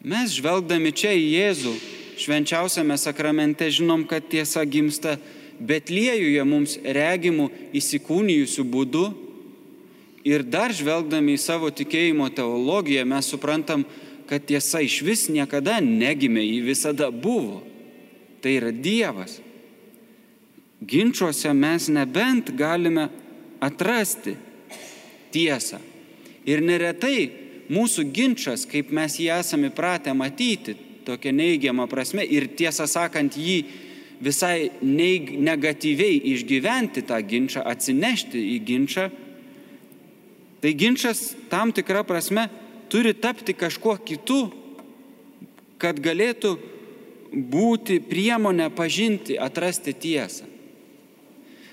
Mes 0.00 0.32
žvelgdami 0.32 0.94
čia 0.96 1.12
į 1.12 1.24
Jėzų 1.28 1.74
švenčiausiame 2.20 2.96
sakramente 2.96 3.66
žinom, 3.68 4.06
kad 4.08 4.24
tiesa 4.32 4.64
gimsta 4.64 5.18
Betliejuje 5.60 6.40
mums 6.48 6.78
regimų 6.80 7.50
įsikūnijusių 7.76 8.64
būdų. 8.64 9.02
Ir 10.24 10.44
dar 10.48 10.72
žvelgdami 10.72 11.36
į 11.36 11.40
savo 11.40 11.68
tikėjimo 11.68 12.30
teologiją 12.32 13.04
mes 13.08 13.28
suprantam, 13.28 13.84
kad 14.24 14.46
tiesa 14.48 14.80
iš 14.80 15.02
vis 15.04 15.26
niekada 15.28 15.82
negimė, 15.84 16.46
ji 16.48 16.64
visada 16.64 17.10
buvo. 17.12 17.60
Tai 18.40 18.56
yra 18.56 18.72
Dievas. 18.72 19.36
Ginčiuose 20.80 21.52
mes 21.52 21.90
nebent 21.92 22.54
galime 22.56 23.10
atrasti 23.60 24.32
tiesą. 25.34 25.80
Ir 26.48 26.64
neretai 26.64 27.39
mūsų 27.70 28.06
ginčas, 28.14 28.66
kaip 28.68 28.90
mes 28.94 29.16
jį 29.20 29.30
esame 29.38 29.70
įpratę 29.70 30.14
matyti, 30.16 30.74
tokia 31.06 31.32
neigiama 31.32 31.86
prasme 31.90 32.24
ir 32.26 32.48
tiesą 32.58 32.86
sakant 32.90 33.38
jį 33.38 33.60
visai 34.20 34.70
neig, 34.84 35.32
negatyviai 35.40 36.20
išgyventi 36.34 37.04
tą 37.08 37.18
ginčą, 37.24 37.64
atsinešti 37.64 38.42
į 38.54 38.56
ginčą, 38.68 39.06
tai 40.60 40.74
ginčas 40.76 41.30
tam 41.52 41.72
tikrą 41.72 42.04
prasme 42.04 42.48
turi 42.92 43.14
tapti 43.14 43.54
kažkuo 43.56 43.96
kitu, 44.04 44.42
kad 45.80 45.96
galėtų 46.02 46.56
būti 47.30 48.00
priemonė 48.04 48.68
pažinti, 48.74 49.38
atrasti 49.38 49.94
tiesą. 49.94 50.44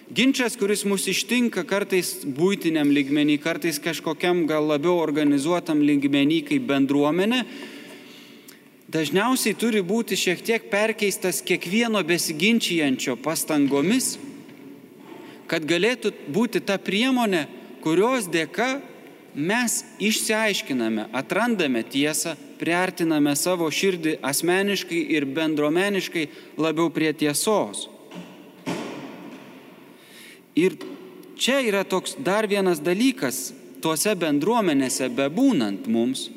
Ginčas, 0.08 0.56
kuris 0.56 0.86
mus 0.88 1.04
ištinka 1.12 1.66
kartais 1.68 2.22
būtiniam 2.24 2.88
lygmenį, 2.96 3.42
kartais 3.44 3.76
kažkokiam 3.84 4.46
gal 4.48 4.64
labiau 4.64 5.02
organizuotam 5.04 5.82
lygmenį 5.84 6.38
kaip 6.48 6.64
bendruomenė, 6.70 7.42
dažniausiai 8.88 9.58
turi 9.60 9.82
būti 9.84 10.16
šiek 10.16 10.46
tiek 10.48 10.70
perkeistas 10.72 11.42
kiekvieno 11.44 12.00
besiginčijančio 12.08 13.18
pastangomis, 13.20 14.14
kad 15.52 15.68
galėtų 15.68 16.14
būti 16.32 16.64
ta 16.64 16.80
priemonė, 16.80 17.44
kurios 17.84 18.32
dėka 18.32 18.78
mes 19.36 19.82
išsiaiškiname, 20.00 21.10
atrandame 21.12 21.84
tiesą, 21.84 22.38
priartiname 22.64 23.36
savo 23.36 23.68
širdį 23.68 24.22
asmeniškai 24.24 25.04
ir 25.20 25.28
bendruomeniškai 25.36 26.30
labiau 26.64 26.88
prie 26.96 27.12
tiesos. 27.12 27.90
Ir 30.58 30.74
čia 31.38 31.60
yra 31.62 31.84
toks 31.86 32.16
dar 32.26 32.48
vienas 32.50 32.82
dalykas, 32.82 33.52
tuose 33.82 34.16
bendruomenėse 34.18 35.10
bebūnant 35.14 35.86
mums, 35.92 36.32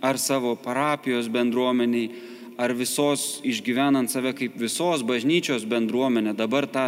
ar 0.00 0.16
savo 0.20 0.54
parapijos 0.56 1.28
bendruomeniai, 1.32 2.08
ar 2.56 2.72
visos 2.72 3.42
išgyvenant 3.44 4.08
save 4.08 4.32
kaip 4.36 4.56
visos 4.56 5.04
bažnyčios 5.04 5.66
bendruomenė, 5.68 6.32
dabar 6.36 6.64
tą 6.72 6.86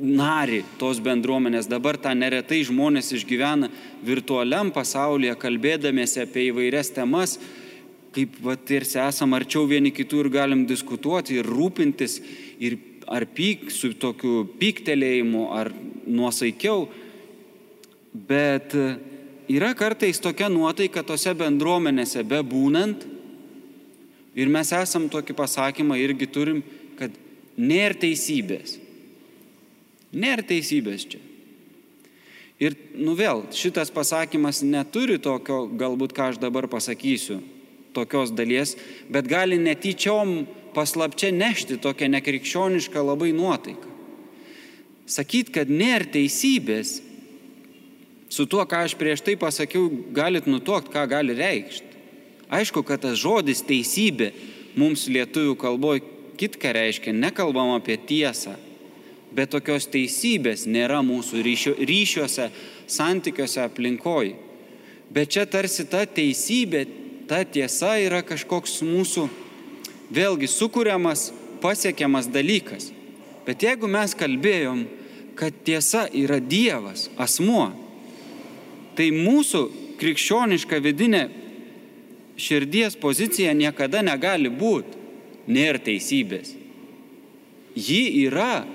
nari 0.00 0.62
tos 0.80 1.00
bendruomenės, 1.02 1.68
dabar 1.68 1.98
tą 2.00 2.14
neretai 2.16 2.62
žmonės 2.64 3.12
išgyvena 3.18 3.68
virtualiam 4.06 4.70
pasaulyje, 4.72 5.34
kalbėdamėsi 5.40 6.22
apie 6.24 6.46
įvairias 6.50 6.92
temas, 6.96 7.36
kaip 8.14 8.38
va, 8.42 8.56
ir 8.56 8.86
esam 8.86 9.34
arčiau 9.36 9.66
vieni 9.70 9.92
kitų 9.94 10.24
ir 10.24 10.30
galim 10.40 10.64
diskutuoti 10.66 11.36
ir 11.38 11.46
rūpintis 11.46 12.20
ir 12.62 12.78
ar 13.10 13.26
pyk, 13.26 13.70
su 13.74 13.92
tokiu 13.98 14.44
pyktelėjimu, 14.60 15.48
ar 15.50 15.72
nuosaikiau, 16.06 16.86
bet 18.14 18.74
yra 19.50 19.72
kartais 19.78 20.22
tokia 20.22 20.50
nuotaika 20.52 21.02
tose 21.06 21.34
bendruomenėse 21.34 22.22
bebūnant 22.26 23.06
ir 24.38 24.52
mes 24.52 24.70
esam 24.76 25.08
tokį 25.10 25.34
pasakymą 25.38 25.98
irgi 25.98 26.30
turim, 26.30 26.62
kad 26.98 27.14
nėra 27.58 27.98
teisybės. 27.98 28.78
Nėra 30.10 30.46
teisybės 30.46 31.06
čia. 31.10 31.20
Ir 32.60 32.76
nu 32.92 33.14
vėl, 33.16 33.46
šitas 33.56 33.88
pasakymas 33.94 34.60
neturi 34.66 35.16
tokio, 35.22 35.64
galbūt 35.80 36.12
ką 36.12 36.30
aš 36.30 36.40
dabar 36.42 36.66
pasakysiu, 36.68 37.38
tokios 37.96 38.34
dalies, 38.36 38.74
bet 39.08 39.30
gali 39.30 39.56
netyčiom 39.58 40.42
paslapčia 40.74 41.30
nešti 41.34 41.78
tokią 41.82 42.08
nekrikščionišką 42.14 43.02
labai 43.04 43.32
nuotaiką. 43.36 43.88
Sakyt, 45.10 45.50
kad 45.54 45.70
nėra 45.70 46.06
teisybės, 46.14 47.00
su 48.30 48.46
tuo, 48.46 48.62
ką 48.62 48.84
aš 48.86 48.94
prieš 48.98 49.24
tai 49.26 49.34
pasakiau, 49.40 49.88
galit 50.14 50.46
nutuokti, 50.46 50.92
ką 50.94 51.06
gali 51.10 51.34
reikšti. 51.34 51.98
Aišku, 52.50 52.82
kad 52.86 53.02
tas 53.02 53.18
žodis 53.18 53.62
teisybė 53.66 54.30
mums 54.78 55.08
lietuvių 55.10 55.56
kalboje 55.58 56.04
kitką 56.40 56.72
reiškia, 56.74 57.14
nekalbam 57.14 57.74
apie 57.74 57.98
tiesą, 57.98 58.54
bet 59.34 59.52
tokios 59.52 59.86
teisybės 59.90 60.64
nėra 60.66 61.02
mūsų 61.06 61.42
ryšio, 61.46 61.74
ryšiuose, 61.90 62.48
santykiuose, 62.90 63.60
aplinkoje. 63.66 64.38
Bet 65.10 65.34
čia 65.34 65.44
tarsi 65.50 65.84
ta 65.90 66.06
teisybė, 66.06 66.84
ta 67.30 67.42
tiesa 67.44 67.96
yra 68.02 68.22
kažkoks 68.26 68.80
mūsų 68.86 69.26
vėlgi 70.14 70.48
sukūriamas, 70.50 71.30
pasiekiamas 71.62 72.30
dalykas. 72.32 72.90
Bet 73.46 73.62
jeigu 73.64 73.88
mes 73.90 74.14
kalbėjom, 74.16 74.84
kad 75.38 75.54
tiesa 75.64 76.06
yra 76.12 76.40
Dievas, 76.40 77.08
asmuo, 77.20 77.70
tai 78.96 79.10
mūsų 79.14 79.62
krikščioniška 80.00 80.80
vidinė 80.84 81.28
širdies 82.40 82.96
pozicija 83.00 83.54
niekada 83.56 84.02
negali 84.04 84.50
būti 84.52 84.98
nėra 85.50 85.80
teisybės. 85.84 86.54
Ji 87.76 88.02
yra 88.26 88.66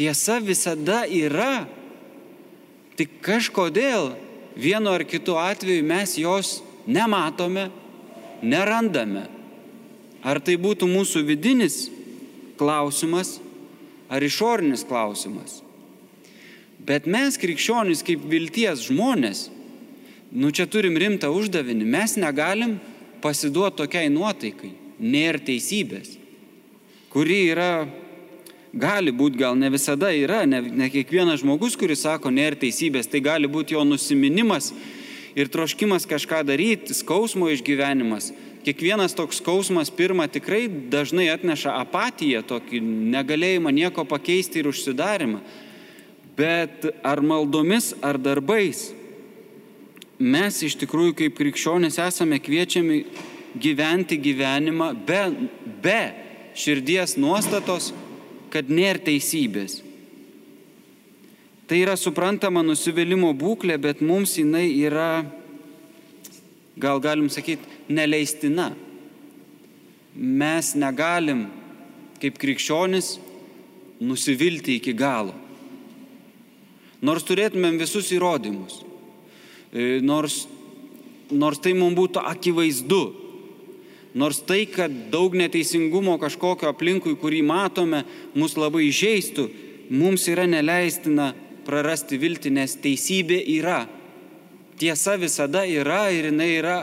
Tiesa 0.00 0.38
visada 0.40 1.02
yra, 1.04 1.66
tik 2.96 3.18
kažkodėl 3.20 4.14
vienu 4.56 4.94
ar 4.94 5.02
kitu 5.04 5.34
atveju 5.36 5.84
mes 5.84 6.14
jos 6.16 6.52
nematome, 6.88 7.66
nerandame. 8.42 9.26
Ar 10.20 10.40
tai 10.44 10.58
būtų 10.60 10.88
mūsų 10.90 11.22
vidinis 11.24 11.86
klausimas, 12.60 13.38
ar 14.12 14.22
išorinis 14.24 14.84
klausimas. 14.84 15.60
Bet 16.80 17.06
mes 17.08 17.38
krikščionys 17.40 18.04
kaip 18.04 18.24
vilties 18.28 18.84
žmonės, 18.88 19.48
nu 20.32 20.50
čia 20.52 20.66
turim 20.68 20.96
rimtą 21.00 21.30
uždavinį, 21.32 21.86
mes 21.88 22.16
negalim 22.20 22.78
pasiduoti 23.24 23.82
tokiai 23.82 24.12
nuotaikai, 24.12 24.72
nėra 25.00 25.40
teisybės, 25.44 26.16
kuri 27.12 27.42
yra 27.52 27.88
gali 28.72 29.12
būti, 29.12 29.40
gal 29.40 29.56
ne 29.58 29.70
visada 29.72 30.12
yra, 30.14 30.44
ne, 30.46 30.60
ne 30.62 30.88
kiekvienas 30.92 31.42
žmogus, 31.42 31.76
kuris 31.76 32.04
sako, 32.06 32.32
nėra 32.32 32.58
teisybės, 32.60 33.08
tai 33.10 33.22
gali 33.24 33.50
būti 33.50 33.74
jo 33.74 33.84
nusiminimas 33.84 34.70
ir 35.34 35.50
troškimas 35.52 36.06
kažką 36.08 36.42
daryti, 36.46 36.94
skausmo 36.94 37.50
išgyvenimas. 37.50 38.30
Kiekvienas 38.64 39.16
toks 39.16 39.40
skausmas 39.40 39.88
pirmą 39.90 40.26
tikrai 40.28 40.66
dažnai 40.68 41.30
atneša 41.32 41.78
apatiją, 41.80 42.42
tokį 42.44 42.82
negalėjimą 43.14 43.72
nieko 43.72 44.04
pakeisti 44.04 44.60
ir 44.60 44.68
užsidarimą. 44.68 45.40
Bet 46.36 46.86
ar 47.04 47.22
maldomis, 47.24 47.94
ar 48.04 48.20
darbais 48.20 48.90
mes 50.20 50.60
iš 50.62 50.76
tikrųjų 50.82 51.16
kaip 51.16 51.38
krikščionys 51.38 51.96
esame 52.04 52.36
kviečiami 52.44 53.04
gyventi 53.60 54.18
gyvenimą 54.20 54.92
be, 55.06 55.22
be 55.82 56.02
širdies 56.54 57.16
nuostatos, 57.16 57.90
kad 58.52 58.68
nėra 58.68 59.00
teisybės. 59.06 59.80
Tai 61.70 61.76
yra 61.78 61.92
suprantama 61.94 62.64
nusivylimų 62.66 63.28
būklė, 63.38 63.76
bet 63.78 64.00
mums 64.02 64.32
jinai 64.34 64.64
yra, 64.74 65.22
gal 66.74 66.98
galim 66.98 67.28
sakyti, 67.30 67.62
neleistina. 67.86 68.72
Mes 70.18 70.72
negalim, 70.74 71.44
kaip 72.18 72.40
krikščionis, 72.42 73.12
nusivilti 74.02 74.80
iki 74.80 74.96
galo. 74.98 75.36
Nors 77.06 77.22
turėtumėm 77.28 77.78
visus 77.78 78.10
įrodymus, 78.16 78.80
e, 79.70 80.00
nors, 80.02 80.40
nors 81.30 81.62
tai 81.62 81.76
mums 81.78 81.98
būtų 82.00 82.26
akivaizdu, 82.34 83.04
Nors 84.10 84.40
tai, 84.42 84.64
kad 84.66 84.90
daug 85.12 85.36
neteisingumo 85.38 86.16
kažkokio 86.18 86.66
aplinkui, 86.72 87.12
kurį 87.14 87.44
matome, 87.46 88.00
mus 88.34 88.56
labai 88.58 88.88
žaistų, 88.90 89.44
mums 89.86 90.24
yra 90.26 90.48
neleistina 90.50 91.28
prarasti 91.70 92.18
viltį, 92.18 92.50
nes 92.58 92.74
teisybė 92.82 93.38
yra. 93.54 93.84
Tiesa 94.80 95.14
visada 95.20 95.62
yra 95.68 96.08
ir 96.10 96.30
jinai 96.32 96.50
yra 96.58 96.76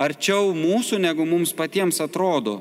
arčiau 0.00 0.54
mūsų, 0.56 1.00
negu 1.04 1.26
mums 1.28 1.52
patiems 1.56 2.00
atrodo. 2.00 2.60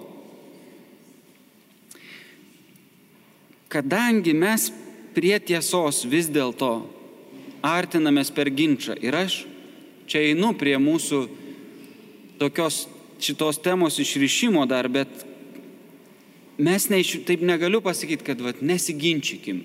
Kadangi 3.70 4.34
mes 4.34 4.72
prie 5.14 5.38
tiesos 5.40 6.02
vis 6.10 6.28
dėlto 6.34 6.74
artinamės 7.66 8.32
per 8.34 8.50
ginčą 8.50 8.96
ir 8.98 9.16
aš 9.20 9.44
čia 10.10 10.24
einu 10.32 10.56
prie 10.58 10.74
mūsų 10.82 11.20
tokios 12.42 12.88
šitos 13.22 13.60
temos 13.62 14.00
išrišimo 14.02 14.64
dar, 14.66 14.88
bet 14.90 15.12
mes 16.58 16.88
ne, 16.90 17.02
taip 17.28 17.44
negaliu 17.46 17.82
pasakyti, 17.84 18.26
kad 18.26 18.42
vat, 18.42 18.64
nesiginčykim. 18.66 19.62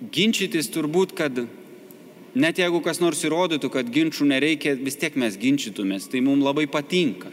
Ginčytis 0.00 0.70
turbūt, 0.72 1.12
kad 1.12 1.42
net 2.32 2.60
jeigu 2.60 2.80
kas 2.80 3.02
nors 3.02 3.20
įrodytų, 3.26 3.68
kad 3.72 3.90
ginčių 3.92 4.30
nereikia, 4.30 4.72
vis 4.80 4.96
tiek 4.96 5.16
mes 5.20 5.36
ginčytumės, 5.36 6.08
tai 6.08 6.22
mums 6.24 6.46
labai 6.46 6.64
patinka. 6.70 7.28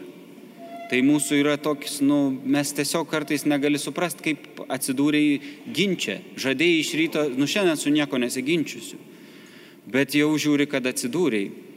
Tai 0.88 0.98
mūsų 1.04 1.42
yra 1.42 1.58
toks, 1.60 1.98
nu, 2.00 2.30
mes 2.48 2.72
tiesiog 2.72 3.08
kartais 3.10 3.44
negali 3.48 3.80
suprasti, 3.80 4.24
kaip 4.24 4.62
atsidūrėjai 4.72 5.72
ginčia. 5.76 6.18
Žadėjai 6.40 6.78
iš 6.80 6.92
ryto, 6.96 7.24
nu 7.36 7.48
šiandien 7.48 7.76
su 7.76 7.92
nieko 7.92 8.20
nesiginčiusiu. 8.20 9.00
Bet 9.88 10.16
jau 10.16 10.30
žiūri, 10.36 10.68
kad 10.68 10.88
atsidūrėjai 10.88 11.68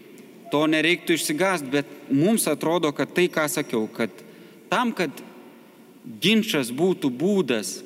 to 0.52 0.66
nereiktų 0.68 1.16
išsigąsti, 1.16 1.72
bet 1.72 1.92
mums 2.12 2.48
atrodo, 2.52 2.92
kad 2.96 3.14
tai, 3.16 3.30
ką 3.32 3.48
sakiau, 3.52 3.86
kad 3.92 4.12
tam, 4.72 4.92
kad 4.96 5.24
ginčas 6.24 6.72
būtų 6.76 7.12
būdas 7.16 7.78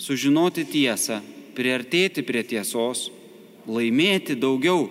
sužinoti 0.00 0.66
tiesą, 0.68 1.22
priartėti 1.56 2.24
prie 2.26 2.42
tiesos, 2.46 3.10
laimėti 3.66 4.36
daugiau 4.38 4.88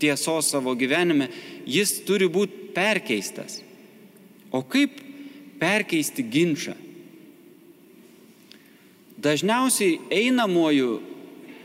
tiesos 0.00 0.50
savo 0.52 0.74
gyvenime, 0.76 1.30
jis 1.66 2.00
turi 2.06 2.28
būti 2.28 2.72
perkeistas. 2.76 3.60
O 4.52 4.62
kaip 4.62 5.00
perkeisti 5.60 6.24
ginčą? 6.24 6.76
Dažniausiai 9.16 9.96
einamuoju 10.12 11.00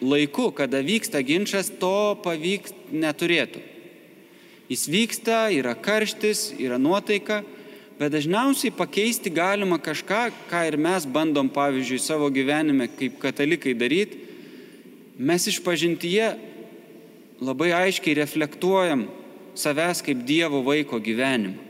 laiku, 0.02 0.50
kada 0.56 0.80
vyksta 0.82 1.22
ginčas, 1.22 1.70
to 1.82 2.16
pavykti 2.24 2.96
neturėtų. 2.96 3.62
Jis 4.72 4.88
vyksta, 4.88 5.50
yra 5.52 5.76
karštis, 5.76 6.54
yra 6.56 6.80
nuotaika, 6.80 7.42
bet 8.02 8.16
dažniausiai 8.16 8.74
pakeisti 8.74 9.30
galima 9.30 9.78
kažką, 9.78 10.24
ką 10.50 10.62
ir 10.66 10.78
mes 10.82 11.06
bandom, 11.06 11.52
pavyzdžiui, 11.54 12.02
savo 12.02 12.32
gyvenime 12.34 12.88
kaip 12.90 13.20
katalikai 13.22 13.76
daryti. 13.78 14.18
Mes 15.22 15.46
išpažintyje 15.52 16.32
labai 17.46 17.70
aiškiai 17.78 18.18
reflektuojam 18.18 19.06
savęs 19.54 20.02
kaip 20.02 20.26
Dievo 20.26 20.64
vaiko 20.66 20.98
gyvenimą. 20.98 21.70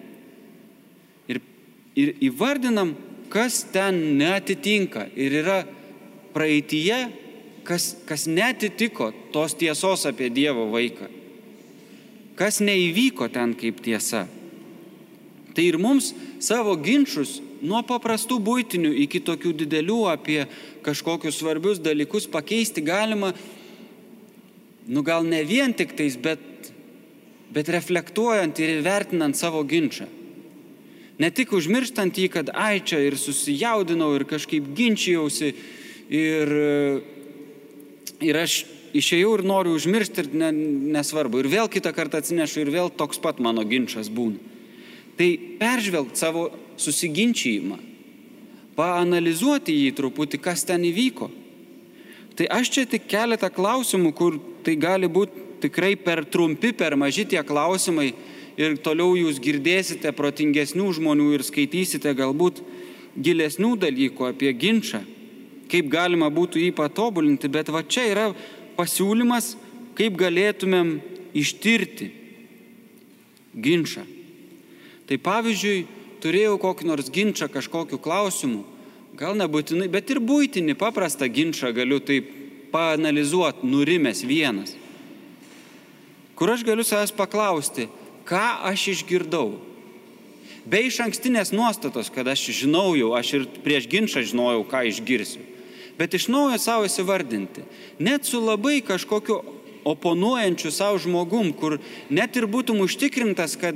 Ir, 1.28 1.41
ir 2.00 2.13
įvardinam, 2.32 2.96
kas 3.32 3.65
ten 3.74 4.00
netitinka. 4.15 5.10
Ir 5.20 5.36
yra 5.44 5.62
praeitie, 6.32 7.10
kas, 7.67 7.91
kas 8.08 8.30
netitiko 8.32 9.12
tos 9.36 9.60
tiesos 9.60 10.08
apie 10.08 10.32
Dievo 10.32 10.70
vaiką 10.72 11.17
kas 12.41 12.58
neįvyko 12.63 13.28
ten 13.30 13.54
kaip 13.58 13.84
tiesa. 13.86 14.26
Tai 15.56 15.64
ir 15.68 15.78
mums 15.82 16.12
savo 16.44 16.76
ginčius 16.80 17.40
nuo 17.62 17.82
paprastų 17.86 18.40
būtinių 18.42 18.92
iki 19.06 19.22
tokių 19.26 19.54
didelių 19.64 20.00
apie 20.12 20.40
kažkokius 20.86 21.38
svarbius 21.42 21.82
dalykus 21.84 22.28
pakeisti 22.32 22.84
galima, 22.86 23.34
nu 24.88 25.04
gal 25.06 25.28
ne 25.28 25.44
vien 25.46 25.76
tik 25.78 25.94
tais, 25.98 26.18
bet, 26.18 26.72
bet 27.54 27.70
reflektuojant 27.70 28.60
ir 28.60 28.80
įvertinant 28.80 29.38
savo 29.38 29.62
ginčą. 29.68 30.08
Ne 31.22 31.30
tik 31.30 31.52
užmirštant 31.54 32.18
jį, 32.18 32.30
kad 32.34 32.50
ai 32.58 32.82
čia 32.82 33.04
ir 33.06 33.18
susijaudinau 33.20 34.10
ir 34.18 34.26
kažkaip 34.26 34.72
ginčijausi 34.74 35.52
ir, 36.10 36.54
ir 38.26 38.40
aš 38.42 38.64
išėjau 38.98 39.36
ir 39.38 39.44
noriu 39.46 39.76
užmiršti 39.78 40.24
ir 40.24 40.32
ne, 40.34 40.50
nesvarbu. 40.98 41.44
Ir 41.44 41.52
vėl 41.52 41.70
kitą 41.72 41.94
kartą 41.94 42.24
atsinešu 42.24 42.64
ir 42.64 42.74
vėl 42.74 42.90
toks 42.90 43.22
pat 43.22 43.44
mano 43.44 43.64
ginčas 43.68 44.10
būna. 44.10 44.51
Tai 45.22 45.30
peržvelgti 45.60 46.18
savo 46.18 46.48
susiginčijimą, 46.82 47.76
paanalizuoti 48.74 49.76
jį 49.84 49.92
truputį, 50.00 50.40
kas 50.42 50.64
ten 50.66 50.82
įvyko. 50.88 51.28
Tai 52.40 52.48
aš 52.58 52.72
čia 52.74 52.86
tik 52.90 53.04
keletą 53.12 53.52
klausimų, 53.54 54.16
kur 54.18 54.40
tai 54.66 54.74
gali 54.82 55.06
būti 55.06 55.44
tikrai 55.62 55.92
per 55.94 56.24
trumpi, 56.26 56.72
per 56.74 56.96
maži 56.98 57.28
tie 57.30 57.44
klausimai 57.46 58.08
ir 58.58 58.80
toliau 58.82 59.14
jūs 59.20 59.38
girdėsite 59.44 60.10
protingesnių 60.18 60.88
žmonių 60.98 61.28
ir 61.36 61.46
skaitysite 61.46 62.16
galbūt 62.18 62.64
gilesnių 63.14 63.76
dalykų 63.84 64.26
apie 64.32 64.50
ginčą, 64.58 65.04
kaip 65.70 65.92
galima 65.94 66.32
būtų 66.34 66.64
jį 66.64 66.72
patobulinti, 66.82 67.52
bet 67.52 67.70
va 67.70 67.84
čia 67.86 68.08
yra 68.10 68.26
pasiūlymas, 68.80 69.54
kaip 70.02 70.18
galėtumėm 70.18 70.96
ištirti 71.38 72.10
ginčą. 73.54 74.08
Tai 75.10 75.18
pavyzdžiui, 75.22 75.86
turėjau 76.22 76.58
kokį 76.62 76.88
nors 76.88 77.10
ginčą 77.14 77.50
kažkokiu 77.52 78.00
klausimu, 78.02 78.62
gal 79.18 79.36
nebūtinai, 79.40 79.90
bet 79.92 80.12
ir 80.14 80.22
būtinį 80.24 80.78
paprastą 80.80 81.28
ginčą 81.28 81.74
galiu 81.76 82.00
taip 82.04 82.30
paanalizuoti, 82.72 83.68
nurimęs 83.68 84.24
vienas, 84.28 84.76
kur 86.40 86.54
aš 86.54 86.64
galiu 86.66 86.86
savęs 86.88 87.12
paklausti, 87.16 87.90
ką 88.26 88.46
aš 88.72 88.88
išgirdau. 88.96 89.60
Be 90.62 90.84
iš 90.86 91.00
ankstinės 91.02 91.50
nuostatos, 91.56 92.12
kad 92.14 92.28
aš 92.30 92.46
žinau 92.54 92.94
jau, 92.94 93.16
aš 93.18 93.34
ir 93.40 93.48
prieš 93.66 93.88
ginčą 93.90 94.22
žinojau, 94.30 94.62
ką 94.70 94.86
išgirsiu. 94.92 95.42
Bet 95.98 96.14
iš 96.18 96.30
naujo 96.32 96.58
savo 96.62 96.86
įsivardinti. 96.88 97.66
Net 98.02 98.26
su 98.30 98.40
labai 98.42 98.80
kažkokiu 98.86 99.42
oponuojančiu 99.86 100.72
savo 100.74 101.02
žmogum, 101.02 101.52
kur 101.58 101.80
net 102.10 102.38
ir 102.38 102.48
būtum 102.50 102.82
užtikrintas, 102.86 103.58
kad 103.58 103.76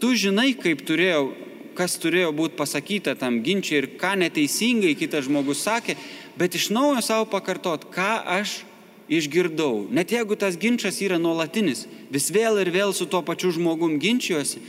tu 0.00 0.14
žinai, 0.18 0.52
kaip 0.58 0.82
turėjo, 0.86 1.28
kas 1.78 1.98
turėjo 2.00 2.32
būti 2.34 2.58
pasakyta 2.58 3.14
tam 3.18 3.40
ginčiai 3.44 3.82
ir 3.82 3.90
ką 4.00 4.14
neteisingai 4.22 4.96
kitas 4.98 5.28
žmogus 5.28 5.62
sakė, 5.66 5.98
bet 6.38 6.56
iš 6.58 6.70
naujo 6.74 7.02
savo 7.04 7.28
pakartot, 7.30 7.86
ką 7.94 8.10
aš 8.38 8.62
išgirdau. 9.08 9.86
Net 9.90 10.12
jeigu 10.12 10.36
tas 10.38 10.58
ginčas 10.60 11.00
yra 11.04 11.18
nuolatinis, 11.20 11.86
vis 12.10 12.28
vėl 12.34 12.60
ir 12.62 12.72
vėl 12.74 12.92
su 12.94 13.06
tuo 13.06 13.22
pačiu 13.26 13.52
žmogum 13.54 13.96
ginčiuosi, 14.02 14.60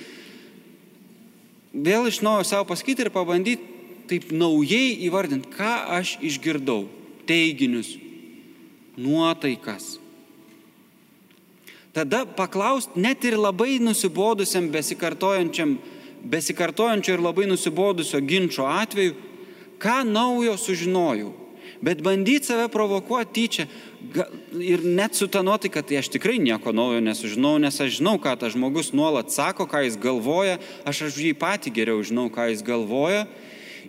vėl 1.74 2.10
iš 2.10 2.22
naujo 2.26 2.48
savo 2.48 2.70
pasakyti 2.70 3.06
ir 3.08 3.14
pabandyti 3.14 3.78
taip 4.10 4.32
naujai 4.34 4.98
įvardinti, 5.06 5.52
ką 5.54 5.74
aš 6.00 6.18
išgirdau. 6.26 6.88
Teiginius, 7.30 7.92
nuotaikas. 8.98 10.00
Tada 11.94 12.26
paklausti 12.26 13.02
net 13.02 13.24
ir 13.26 13.38
labai 13.40 13.80
nusibodusiam, 13.82 14.70
besikartojančiam, 14.70 15.78
besikartojančio 16.24 17.18
ir 17.18 17.24
labai 17.24 17.48
nusibodusio 17.50 18.22
ginčio 18.22 18.68
atveju, 18.70 19.16
ką 19.82 20.04
naujo 20.06 20.58
sužinojau. 20.58 21.34
Bet 21.82 22.02
bandyti 22.04 22.46
save 22.46 22.68
provokuoti 22.68 23.34
tyčia, 23.34 23.66
ir 24.60 24.84
net 24.84 25.16
su 25.16 25.28
ta 25.28 25.42
nuotaika, 25.42 25.82
tai 25.82 26.00
aš 26.02 26.10
tikrai 26.12 26.40
nieko 26.40 26.74
naujo 26.76 27.00
nesužinau, 27.04 27.56
nes 27.62 27.80
aš 27.80 28.00
žinau, 28.00 28.18
ką 28.20 28.36
tas 28.40 28.54
žmogus 28.54 28.92
nuolat 28.92 29.32
sako, 29.32 29.68
ką 29.70 29.86
jis 29.86 29.96
galvoja, 30.02 30.58
aš 30.84 31.08
aš 31.08 31.20
jį 31.24 31.34
patį 31.40 31.74
geriau 31.76 32.04
žinau, 32.04 32.28
ką 32.34 32.50
jis 32.52 32.66
galvoja. 32.68 33.26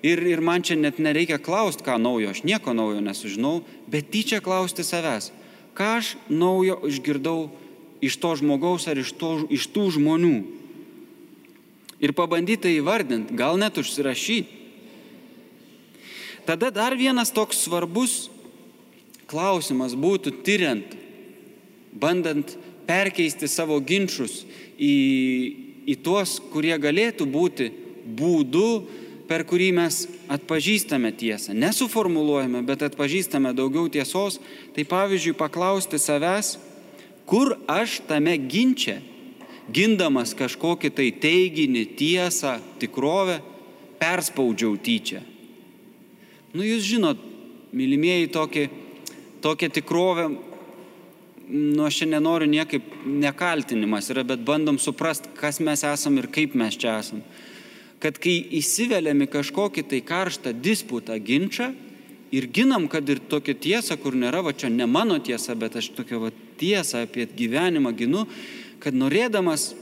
Ir, 0.07 0.23
ir 0.23 0.41
man 0.41 0.63
čia 0.65 0.79
net 0.79 1.01
nereikia 1.03 1.41
klausti, 1.43 1.85
ką 1.85 1.99
naujo, 2.01 2.31
aš 2.31 2.45
nieko 2.47 2.73
naujo 2.73 3.03
nesužinau, 3.05 3.61
bet 3.91 4.09
tyčia 4.15 4.39
klausti 4.41 4.87
savęs, 4.87 5.33
ką 5.77 5.91
aš 5.99 6.15
naujo 6.31 6.79
išgirdau 6.89 7.51
iš 8.01 8.17
to 8.21 8.33
žmogaus 8.41 8.89
ar 8.89 8.99
iš, 9.01 9.13
to, 9.17 9.45
iš 9.53 9.69
tų 9.73 9.91
žmonių. 9.97 10.37
Ir 12.01 12.17
pabandyti 12.17 12.65
tai 12.65 12.79
įvardinti, 12.79 13.37
gal 13.37 13.61
net 13.61 13.77
užsirašyti. 13.77 14.59
Tada 16.49 16.71
dar 16.73 16.97
vienas 16.97 17.31
toks 17.31 17.61
svarbus 17.67 18.31
klausimas 19.31 19.93
būtų 19.95 20.33
tyriant, 20.43 20.97
bandant 21.93 22.57
perkeisti 22.89 23.47
savo 23.47 23.77
ginčius 23.85 24.41
į, 24.81 24.95
į 25.87 25.95
tuos, 26.03 26.39
kurie 26.51 26.75
galėtų 26.81 27.29
būti 27.31 27.69
būdu, 28.19 28.67
per 29.31 29.45
kurį 29.47 29.69
mes 29.77 30.01
atpažįstame 30.33 31.13
tiesą. 31.15 31.55
Nesuformuluojame, 31.55 32.65
bet 32.67 32.83
atpažįstame 32.89 33.53
daugiau 33.55 33.87
tiesos. 33.93 34.41
Tai 34.75 34.87
pavyzdžiui, 34.91 35.37
paklausti 35.39 36.01
savęs, 36.03 36.57
kur 37.31 37.55
aš 37.71 38.01
tame 38.09 38.35
ginčia, 38.51 38.99
gindamas 39.71 40.35
kažkokį 40.35 40.91
tai 40.91 41.09
teiginį, 41.23 41.85
tiesą, 41.99 42.57
tikrovę, 42.83 43.39
perspaudžiau 44.01 44.75
tyčia. 44.83 45.23
Nu, 46.51 46.65
jūs 46.67 46.83
žinot, 46.83 47.21
mylimieji, 47.77 48.33
tokį 48.35 48.65
tokia 49.45 49.71
tikrovė, 49.71 50.27
nu 51.51 51.87
aš 51.87 52.03
čia 52.03 52.09
nenoriu 52.11 52.49
niekaip 52.51 53.05
nekaltinimas 53.07 54.11
yra, 54.13 54.25
bet 54.27 54.43
bandom 54.47 54.79
suprasti, 54.83 55.31
kas 55.39 55.61
mes 55.63 55.85
esam 55.87 56.19
ir 56.19 56.31
kaip 56.35 56.57
mes 56.59 56.77
čia 56.79 56.99
esam. 56.99 57.23
Kad 58.01 58.19
kai 58.23 58.37
įsiveliam 58.59 59.23
į 59.23 59.31
kažkokį 59.31 59.87
tai 59.91 60.01
karštą 60.07 60.55
disputą, 60.65 61.19
ginčą 61.21 61.71
ir 62.33 62.47
ginam, 62.55 62.89
kad 62.89 63.09
ir 63.11 63.21
tokia 63.31 63.55
tiesa, 63.55 63.99
kur 64.01 64.17
nėra, 64.17 64.43
va 64.47 64.55
čia 64.57 64.71
ne 64.73 64.87
mano 64.89 65.19
tiesa, 65.23 65.55
bet 65.59 65.77
aš 65.77 65.93
tokią 65.99 66.23
va 66.23 66.31
tiesą 66.61 67.07
apie 67.07 67.27
gyvenimą 67.37 67.95
ginu, 67.97 68.27
kad 68.81 68.97
norėdamas 68.97 69.73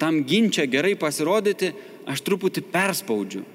tam 0.00 0.22
ginčia 0.26 0.66
gerai 0.70 0.96
pasirodyti, 0.98 1.72
aš 2.10 2.22
truputį 2.26 2.64
perspaudžiu 2.72 3.46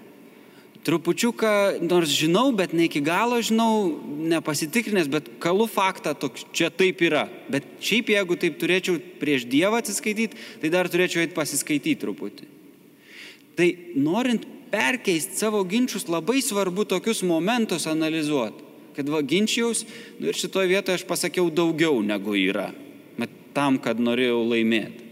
trupučiuką, 0.86 1.82
nors 1.90 2.14
žinau, 2.14 2.52
bet 2.54 2.74
ne 2.78 2.86
iki 2.86 3.02
galo 3.02 3.40
žinau, 3.42 3.90
nepasitikrinęs, 4.30 5.10
bet 5.10 5.30
kalu 5.42 5.66
faktą, 5.70 6.14
toks, 6.14 6.46
čia 6.54 6.70
taip 6.70 7.02
yra. 7.02 7.26
Bet 7.50 7.66
šiaip 7.82 8.12
jeigu 8.14 8.38
taip 8.38 8.60
turėčiau 8.62 9.00
prieš 9.22 9.48
Dievą 9.50 9.82
atsiskaityti, 9.82 10.38
tai 10.62 10.72
dar 10.74 10.90
turėčiau 10.92 11.24
eiti 11.24 11.38
pasiskaityti 11.38 11.98
truputį. 12.04 12.50
Tai 13.58 13.70
norint 13.98 14.46
perkeisti 14.70 15.40
savo 15.40 15.64
ginčius, 15.66 16.06
labai 16.12 16.44
svarbu 16.46 16.86
tokius 16.92 17.24
momentus 17.26 17.90
analizuoti. 17.90 18.64
Kad 18.95 19.10
va 19.12 19.21
ginčiaus, 19.25 19.84
nu 20.19 20.29
ir 20.31 20.38
šitoje 20.39 20.71
vietoje 20.71 21.01
aš 21.01 21.08
pasakiau 21.08 21.49
daugiau 21.51 21.99
negu 22.03 22.38
yra. 22.39 22.69
Bet 23.19 23.34
tam, 23.55 23.79
kad 23.81 23.99
norėjau 23.99 24.43
laimėti. 24.47 25.03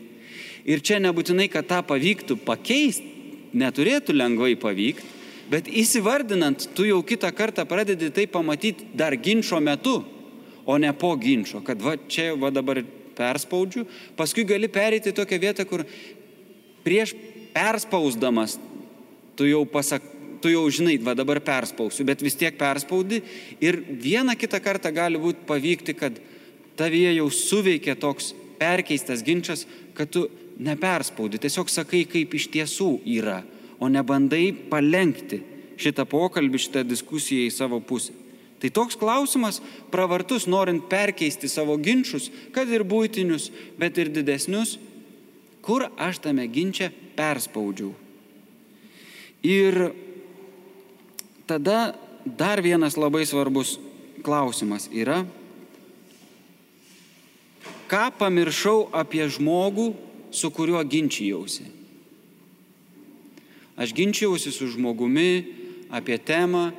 Ir 0.63 0.79
čia 0.79 1.01
nebūtinai, 1.03 1.49
kad 1.51 1.67
tą 1.67 1.81
pavyktų 1.83 2.37
pakeisti, 2.47 3.09
neturėtų 3.59 4.15
lengvai 4.15 4.55
pavykti, 4.59 5.13
Bet 5.53 5.67
įsivardinant, 5.67 6.69
tu 6.73 6.85
jau 6.87 7.01
kitą 7.05 7.29
kartą 7.35 7.65
pradedi 7.67 8.09
tai 8.15 8.25
pamatyti 8.31 8.87
dar 8.97 9.15
ginčio 9.19 9.59
metu, 9.61 9.99
o 10.65 10.77
ne 10.79 10.89
po 10.95 11.11
ginčio, 11.19 11.59
kad 11.65 11.81
va 11.83 11.97
čia 12.07 12.31
va 12.39 12.49
dabar 12.53 12.79
perspaudžiu, 13.13 13.83
paskui 14.17 14.47
gali 14.47 14.69
perėti 14.71 15.13
tokią 15.13 15.39
vietą, 15.43 15.65
kur 15.67 15.83
prieš 16.85 17.13
perspausdamas 17.53 18.55
tu 19.37 19.45
jau 19.45 19.61
pasak, 19.69 20.05
tu 20.43 20.51
jau 20.51 20.65
žinai, 20.67 20.97
va 20.99 21.15
dabar 21.15 21.39
perspausiu, 21.43 22.05
bet 22.07 22.21
vis 22.21 22.35
tiek 22.35 22.57
perspaudi 22.59 23.21
ir 23.63 23.79
vieną 23.87 24.35
kitą 24.39 24.59
kartą 24.63 24.91
gali 24.93 25.21
būti 25.21 25.47
pavykti, 25.47 25.95
kad 25.95 26.19
tavyje 26.77 27.15
jau 27.15 27.29
suveikia 27.31 27.95
toks 27.95 28.33
perkeistas 28.59 29.23
ginčas, 29.25 29.65
kad 29.95 30.11
tu 30.11 30.27
neperspaudi, 30.59 31.39
tiesiog 31.41 31.71
sakai, 31.71 32.03
kaip 32.09 32.35
iš 32.35 32.51
tiesų 32.53 32.91
yra 33.15 33.41
o 33.83 33.89
ne 33.89 33.99
bandai 34.03 34.53
palengti 34.71 35.41
šitą 35.81 36.05
pokalbį, 36.07 36.59
šitą 36.61 36.83
diskusiją 36.87 37.47
į 37.49 37.51
savo 37.51 37.81
pusę. 37.83 38.13
Tai 38.61 38.69
toks 38.71 38.95
klausimas 38.95 39.59
pravartus, 39.91 40.45
norint 40.47 40.85
perkeisti 40.87 41.49
savo 41.51 41.75
ginčius, 41.75 42.29
kad 42.55 42.69
ir 42.71 42.85
būtinius, 42.87 43.49
bet 43.75 43.99
ir 43.99 44.13
didesnius, 44.13 44.77
kur 45.65 45.89
aš 45.99 46.21
tame 46.23 46.45
ginčia 46.47 46.87
perspaudžiau. 47.17 47.91
Ir 49.43 49.89
tada 51.47 51.95
dar 52.25 52.61
vienas 52.61 52.97
labai 52.97 53.25
svarbus 53.27 53.77
klausimas 54.23 54.87
yra, 54.91 55.23
ką 57.91 58.05
pamiršau 58.17 58.87
apie 58.95 59.27
žmogų, 59.29 59.91
su 60.33 60.49
kuriuo 60.49 60.81
ginčijausi. 60.81 61.67
Aš 63.77 63.93
ginčiausi 63.93 64.53
su 64.53 64.69
žmogumi 64.71 65.45
apie 65.93 66.17
temą, 66.17 66.71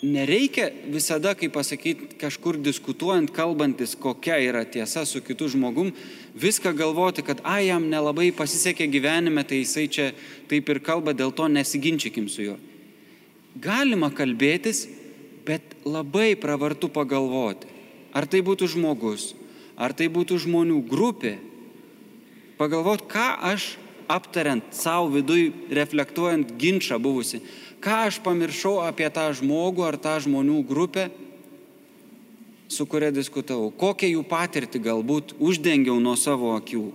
nereikia 0.00 0.70
visada, 0.92 1.34
kaip 1.36 1.52
pasakyti, 1.52 2.16
kažkur 2.20 2.56
diskutuojant, 2.60 3.32
kalbantis, 3.36 3.96
kokia 3.96 4.38
yra 4.44 4.64
tiesa 4.64 5.04
su 5.08 5.20
kitu 5.24 5.48
žmogum, 5.52 5.92
viską 6.36 6.72
galvoti, 6.76 7.24
kad, 7.24 7.40
a, 7.44 7.58
jam 7.64 7.88
nelabai 7.90 8.30
pasisekė 8.36 8.88
gyvenime, 8.92 9.44
tai 9.44 9.62
jisai 9.62 9.86
čia 9.88 10.10
taip 10.48 10.68
ir 10.72 10.80
kalba, 10.84 11.16
dėl 11.16 11.32
to 11.36 11.48
nesiginčykim 11.52 12.28
su 12.32 12.48
juo. 12.50 12.56
Galima 13.56 14.10
kalbėtis, 14.12 14.84
bet 15.46 15.76
labai 15.86 16.34
pravartu 16.36 16.90
pagalvoti, 16.92 17.68
ar 18.12 18.26
tai 18.28 18.42
būtų 18.44 18.68
žmogus, 18.74 19.32
ar 19.78 19.94
tai 19.96 20.10
būtų 20.12 20.40
žmonių 20.44 20.82
grupė. 20.88 21.36
Pagalvoti, 22.60 23.06
ką 23.12 23.26
aš 23.52 23.76
aptariant 24.08 24.64
savo 24.74 25.10
vidui, 25.14 25.50
reflektuojant 25.72 26.52
ginčą 26.60 26.98
buvusi, 27.02 27.40
ką 27.82 28.06
aš 28.08 28.20
pamiršau 28.24 28.78
apie 28.84 29.08
tą 29.12 29.28
žmogų 29.36 29.86
ar 29.86 29.98
tą 30.00 30.16
žmonių 30.24 30.60
grupę, 30.66 31.08
su 32.68 32.86
kuria 32.86 33.12
diskutavau, 33.14 33.70
kokią 33.70 34.10
jų 34.16 34.22
patirtį 34.26 34.82
galbūt 34.82 35.36
uždengiau 35.38 36.00
nuo 36.02 36.16
savo 36.18 36.54
akių, 36.56 36.88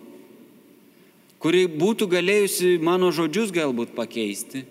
kuri 1.41 1.65
būtų 1.71 2.09
galėjusi 2.11 2.75
mano 2.83 3.11
žodžius 3.15 3.53
galbūt 3.55 3.95
pakeisti, 3.95 4.65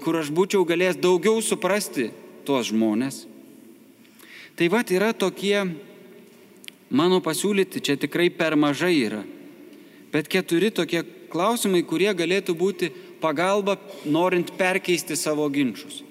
kur 0.00 0.16
aš 0.16 0.30
būčiau 0.32 0.64
galėjęs 0.64 1.00
daugiau 1.02 1.42
suprasti 1.44 2.08
tuos 2.48 2.70
žmonės. 2.70 3.26
Tai 4.56 4.68
vad 4.72 4.88
yra 4.90 5.12
tokie 5.12 5.60
mano 6.88 7.20
pasiūlyti, 7.20 7.82
čia 7.84 7.98
tikrai 8.00 8.30
per 8.32 8.56
mažai 8.56 8.94
yra, 8.96 9.22
bet 10.12 10.30
keturi 10.32 10.72
tokie 10.72 11.04
klausimai, 11.28 11.84
kurie 11.84 12.08
galėtų 12.16 12.56
būti 12.56 12.88
pagalba 13.20 13.76
norint 14.08 14.54
perkeisti 14.56 15.18
savo 15.18 15.46
ginčius. 15.52 16.02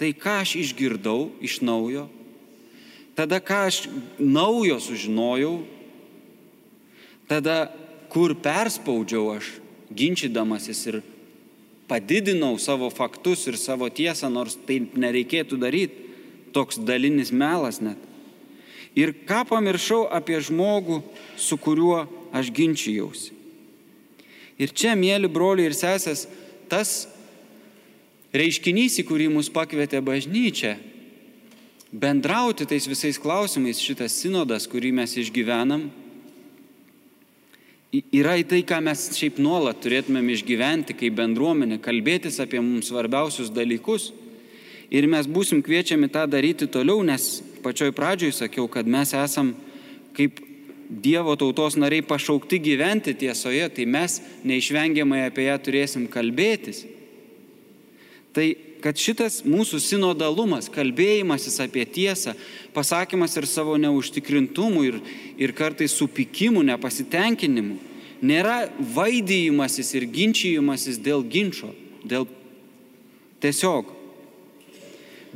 Tai 0.00 0.10
ką 0.16 0.40
aš 0.42 0.56
išgirdau 0.58 1.30
iš 1.44 1.60
naujo, 1.62 2.08
tada 3.14 3.38
ką 3.38 3.60
aš 3.68 3.84
naujo 4.18 4.80
sužinojau, 4.82 5.60
tada 7.30 7.70
kur 8.10 8.34
perspaudžiau 8.34 9.36
aš 9.36 9.52
ginčydamasis 9.94 10.80
ir 10.90 11.00
padidinau 11.90 12.54
savo 12.62 12.90
faktus 12.94 13.48
ir 13.50 13.58
savo 13.58 13.88
tiesą, 13.90 14.30
nors 14.30 14.54
tai 14.66 14.78
nereikėtų 14.94 15.58
daryti, 15.58 16.06
toks 16.54 16.78
dalinis 16.78 17.32
melas 17.34 17.80
net. 17.82 17.98
Ir 18.98 19.12
ką 19.26 19.44
pamiršau 19.50 20.06
apie 20.10 20.38
žmogų, 20.42 21.00
su 21.38 21.58
kuriuo 21.58 22.04
aš 22.34 22.50
ginčijausi. 22.54 23.34
Ir 24.60 24.74
čia, 24.76 24.94
mėly 24.98 25.30
broliai 25.30 25.70
ir 25.70 25.76
sesės, 25.76 26.26
tas 26.70 27.08
reiškinys, 28.36 28.98
į 29.00 29.06
kurį 29.08 29.30
mus 29.32 29.48
pakvietė 29.52 30.02
bažnyčia, 30.04 30.76
bendrauti 31.90 32.66
tais 32.68 32.86
visais 32.90 33.18
klausimais, 33.18 33.80
šitas 33.80 34.18
sinodas, 34.20 34.68
kurį 34.70 34.92
mes 35.00 35.16
išgyvenam, 35.22 35.88
yra 37.90 38.36
į 38.38 38.46
tai, 38.50 38.60
ką 38.66 38.78
mes 38.86 39.08
šiaip 39.16 39.40
nuolat 39.42 39.80
turėtumėm 39.82 40.28
išgyventi 40.34 40.94
kaip 40.98 41.16
bendruomenė, 41.18 41.80
kalbėtis 41.82 42.38
apie 42.42 42.60
mums 42.62 42.90
svarbiausius 42.90 43.50
dalykus. 43.54 44.10
Ir 44.90 45.06
mes 45.10 45.26
būsim 45.30 45.62
kviečiami 45.62 46.10
tą 46.10 46.24
daryti 46.30 46.66
toliau, 46.70 47.02
nes 47.06 47.40
pačioj 47.62 47.92
pradžioj 47.94 48.34
sakiau, 48.34 48.66
kad 48.70 48.86
mes 48.86 49.14
esam 49.14 49.54
kaip 50.16 50.46
Dievo 50.90 51.36
tautos 51.38 51.76
nariai 51.78 52.02
pašaukti 52.02 52.58
gyventi 52.58 53.12
tiesoje, 53.14 53.68
tai 53.70 53.84
mes 53.86 54.16
neišvengiamai 54.42 55.20
apie 55.28 55.44
ją 55.46 55.54
turėsim 55.62 56.08
kalbėtis. 56.10 56.80
Tai 58.34 58.46
kad 58.82 58.98
šitas 58.98 59.40
mūsų 59.46 59.80
sinodalumas, 59.82 60.70
kalbėjimasis 60.72 61.60
apie 61.62 61.84
tiesą, 61.84 62.34
pasakymas 62.74 63.36
ir 63.36 63.46
savo 63.50 63.76
neužtikrintumų 63.80 64.82
ir, 64.88 64.98
ir 65.40 65.54
kartais 65.56 65.94
supikimų, 65.98 66.64
nepasitenkinimų, 66.72 67.78
nėra 68.24 68.64
vaidyjimasis 68.96 69.94
ir 69.98 70.08
ginčijimasis 70.10 71.00
dėl 71.00 71.24
ginčio, 71.24 71.72
dėl 72.04 72.28
tiesiog. 73.40 73.94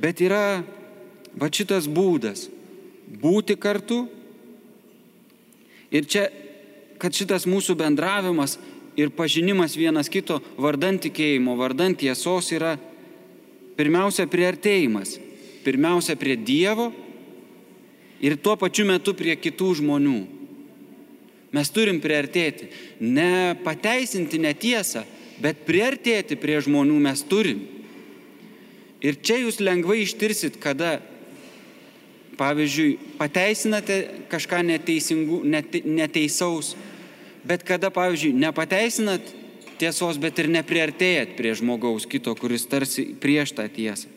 Bet 0.00 0.20
yra 0.24 0.64
va 1.38 1.48
šitas 1.52 1.86
būdas- 1.86 2.48
būti 3.24 3.56
kartu 3.56 4.04
Ir 5.94 6.08
čia, 6.10 6.26
kad 6.98 7.14
šitas 7.14 7.46
mūsų 7.46 7.76
bendravimas 7.78 8.56
ir 8.98 9.12
pažinimas 9.14 9.76
vienas 9.78 10.10
kito 10.10 10.40
vardant 10.58 11.02
tikėjimo, 11.04 11.54
vardant 11.58 11.98
tiesos 12.00 12.50
yra 12.54 12.74
pirmiausia 13.78 14.26
priartėjimas, 14.30 15.16
pirmiausia 15.64 16.16
prie 16.20 16.36
Dievo 16.36 16.90
ir 18.24 18.36
tuo 18.40 18.56
pačiu 18.60 18.86
metu 18.88 19.14
prie 19.16 19.36
kitų 19.36 19.74
žmonių. 19.80 20.18
Mes 21.54 21.70
turim 21.70 22.00
priartėti, 22.02 22.68
ne 22.98 23.54
pateisinti 23.62 24.40
netiesą, 24.42 25.04
bet 25.42 25.62
priartėti 25.66 26.38
prie 26.40 26.58
žmonių 26.64 26.98
mes 27.04 27.22
turim. 27.30 27.62
Ir 29.04 29.20
čia 29.22 29.38
jūs 29.42 29.60
lengvai 29.62 30.00
ištirsit, 30.02 30.56
kada 30.62 30.96
Pavyzdžiui, 32.34 32.98
pateisinate 33.18 34.26
kažką 34.30 34.62
nete, 34.66 34.96
neteisaus, 35.84 36.74
bet 37.46 37.62
kada, 37.66 37.90
pavyzdžiui, 37.94 38.34
nepateisinat 38.42 39.22
tiesos, 39.80 40.18
bet 40.20 40.38
ir 40.42 40.50
nepriartėjat 40.52 41.34
prie 41.38 41.54
žmogaus 41.56 42.06
kito, 42.10 42.34
kuris 42.38 42.66
tarsi 42.70 43.06
prieš 43.20 43.54
tą 43.56 43.66
tiesą. 43.72 44.10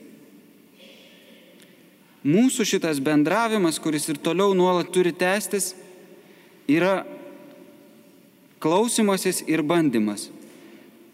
Mūsų 2.27 2.65
šitas 2.67 2.99
bendravimas, 2.99 3.77
kuris 3.79 4.09
ir 4.11 4.17
toliau 4.19 4.55
nuolat 4.57 4.89
turi 4.91 5.13
tęstis, 5.15 5.71
yra 6.67 7.05
klausimasis 8.59 9.43
ir 9.47 9.63
bandymas. 9.63 10.27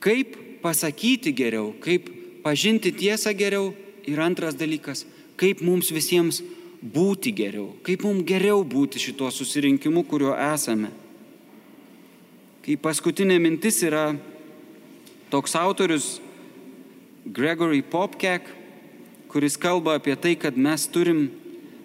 Kaip 0.03 0.35
pasakyti 0.63 1.33
geriau, 1.35 1.73
kaip 1.83 2.09
pažinti 2.43 2.93
tiesą 2.95 3.35
geriau 3.37 3.73
ir 4.07 4.19
antras 4.23 4.57
dalykas, 4.57 5.05
kaip 5.39 5.61
mums 5.61 5.91
visiems 5.93 6.41
būti 6.83 7.31
geriau, 7.35 7.71
kaip 7.85 8.03
mums 8.07 8.25
geriau 8.27 8.63
būti 8.67 8.99
šituo 8.99 9.29
susirinkimu, 9.31 10.03
kuriuo 10.07 10.33
esame. 10.35 10.91
Kai 12.63 12.79
paskutinė 12.79 13.37
mintis 13.43 13.81
yra 13.83 14.13
toks 15.33 15.55
autorius 15.57 16.19
Gregory 17.25 17.81
Popkek, 17.81 18.45
kuris 19.33 19.57
kalba 19.57 19.97
apie 19.97 20.13
tai, 20.13 20.35
kad 20.37 20.53
mes 20.53 20.85
turim 20.85 21.31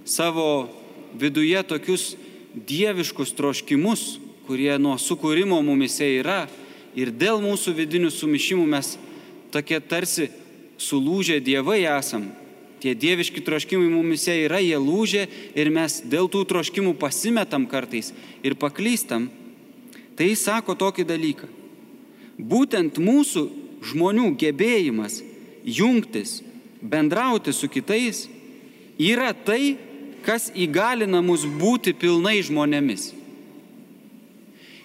savo 0.04 0.68
viduje 1.16 1.62
tokius 1.64 2.10
dieviškus 2.52 3.32
troškimus, 3.38 4.18
kurie 4.44 4.74
nuo 4.76 4.98
sukūrimo 5.00 5.62
mumise 5.64 6.10
yra 6.18 6.42
ir 6.92 7.08
dėl 7.08 7.40
mūsų 7.40 7.72
vidinių 7.78 8.12
sumišimų 8.12 8.66
mes 8.68 8.98
tokie 9.54 9.80
tarsi 9.80 10.28
sulūžę 10.76 11.40
dievai 11.40 11.86
esam, 11.88 12.28
Tie 12.78 12.92
dieviški 12.94 13.42
troškimai 13.42 13.88
mumise 13.90 14.36
yra, 14.44 14.60
jie 14.62 14.76
lūžia 14.78 15.24
ir 15.58 15.66
mes 15.74 15.98
dėl 16.06 16.28
tų 16.30 16.44
troškimų 16.46 16.92
pasimetam 17.00 17.64
kartais 17.66 18.12
ir 18.46 18.54
paklystam. 18.54 19.26
Tai 20.14 20.28
jis 20.28 20.44
sako 20.46 20.76
tokį 20.78 21.06
dalyką. 21.08 21.48
Būtent 22.38 23.00
mūsų 23.02 23.44
žmonių 23.90 24.32
gebėjimas 24.38 25.20
jungtis, 25.66 26.40
bendrauti 26.80 27.52
su 27.52 27.68
kitais 27.68 28.26
yra 28.98 29.32
tai, 29.34 29.76
kas 30.22 30.50
įgalina 30.54 31.22
mus 31.22 31.46
būti 31.46 31.94
pilnai 31.98 32.38
žmonėmis. 32.46 33.12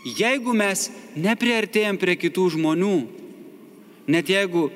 Jeigu 0.03 0.53
mes 0.55 0.89
nepriartėjom 1.15 1.97
prie 2.01 2.15
kitų 2.19 2.49
žmonių, 2.57 2.95
net 4.11 4.29
jeigu 4.29 4.67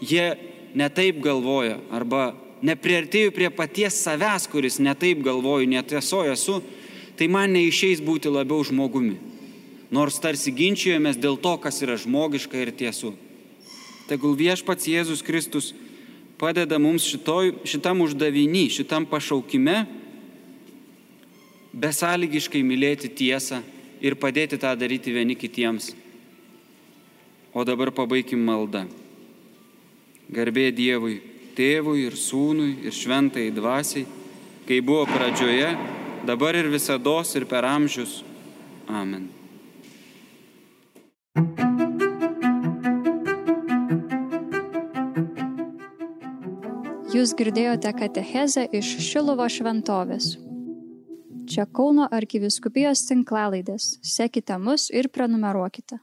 jie 0.00 0.32
netaip 0.74 1.20
galvoja 1.20 1.76
arba 1.92 2.30
nepriartėju 2.64 3.32
prie 3.34 3.50
paties 3.52 3.98
savęs, 4.04 4.46
kuris 4.48 4.78
netaip 4.80 5.20
galvoju, 5.24 5.68
netiesoju 5.68 6.32
esu, 6.32 6.60
tai 7.16 7.28
man 7.28 7.52
neišeis 7.56 8.00
būti 8.04 8.32
labiau 8.32 8.64
žmogumi. 8.64 9.18
Nors 9.90 10.20
tarsi 10.22 10.52
ginčijomės 10.54 11.18
dėl 11.18 11.38
to, 11.42 11.56
kas 11.58 11.82
yra 11.82 11.96
žmogiška 11.98 12.58
ir 12.62 12.70
tiesu. 12.70 13.14
Tegul 14.10 14.36
viešpats 14.38 14.86
Jėzus 14.90 15.22
Kristus 15.26 15.72
padeda 16.38 16.78
mums 16.78 17.04
šitoj, 17.06 17.56
šitam 17.66 18.02
uždavinį, 18.06 18.68
šitam 18.70 19.06
pašaukime 19.10 19.82
besąlygiškai 21.74 22.62
mylėti 22.66 23.10
tiesą 23.10 23.60
ir 24.02 24.16
padėti 24.18 24.58
tą 24.58 24.72
daryti 24.78 25.14
vieni 25.14 25.36
kitiems. 25.38 25.92
O 27.54 27.66
dabar 27.66 27.90
pabaigim 27.94 28.42
maldą. 28.46 28.86
Garbė 30.30 30.70
Dievui 30.70 31.18
tėvui 31.58 32.06
ir 32.06 32.14
sūnui 32.14 32.86
ir 32.86 32.94
šventai 32.94 33.48
dvasiai, 33.54 34.06
kai 34.68 34.78
buvo 34.86 35.02
pradžioje, 35.10 35.74
dabar 36.26 36.54
ir 36.54 36.70
visada 36.70 37.20
ir 37.34 37.44
per 37.50 37.66
amžius. 37.66 38.22
Amen. 38.86 39.39
Jūs 47.10 47.32
girdėjote 47.34 47.90
katechezę 47.98 48.62
iš 48.78 48.90
Šilovo 49.02 49.48
šventovės. 49.50 50.36
Čia 51.50 51.66
Kauno 51.74 52.06
arkiviskupijos 52.06 53.02
tinklalaidės. 53.08 53.98
Sekite 54.02 54.58
mus 54.62 54.90
ir 54.94 55.08
prenumeruokite. 55.10 55.98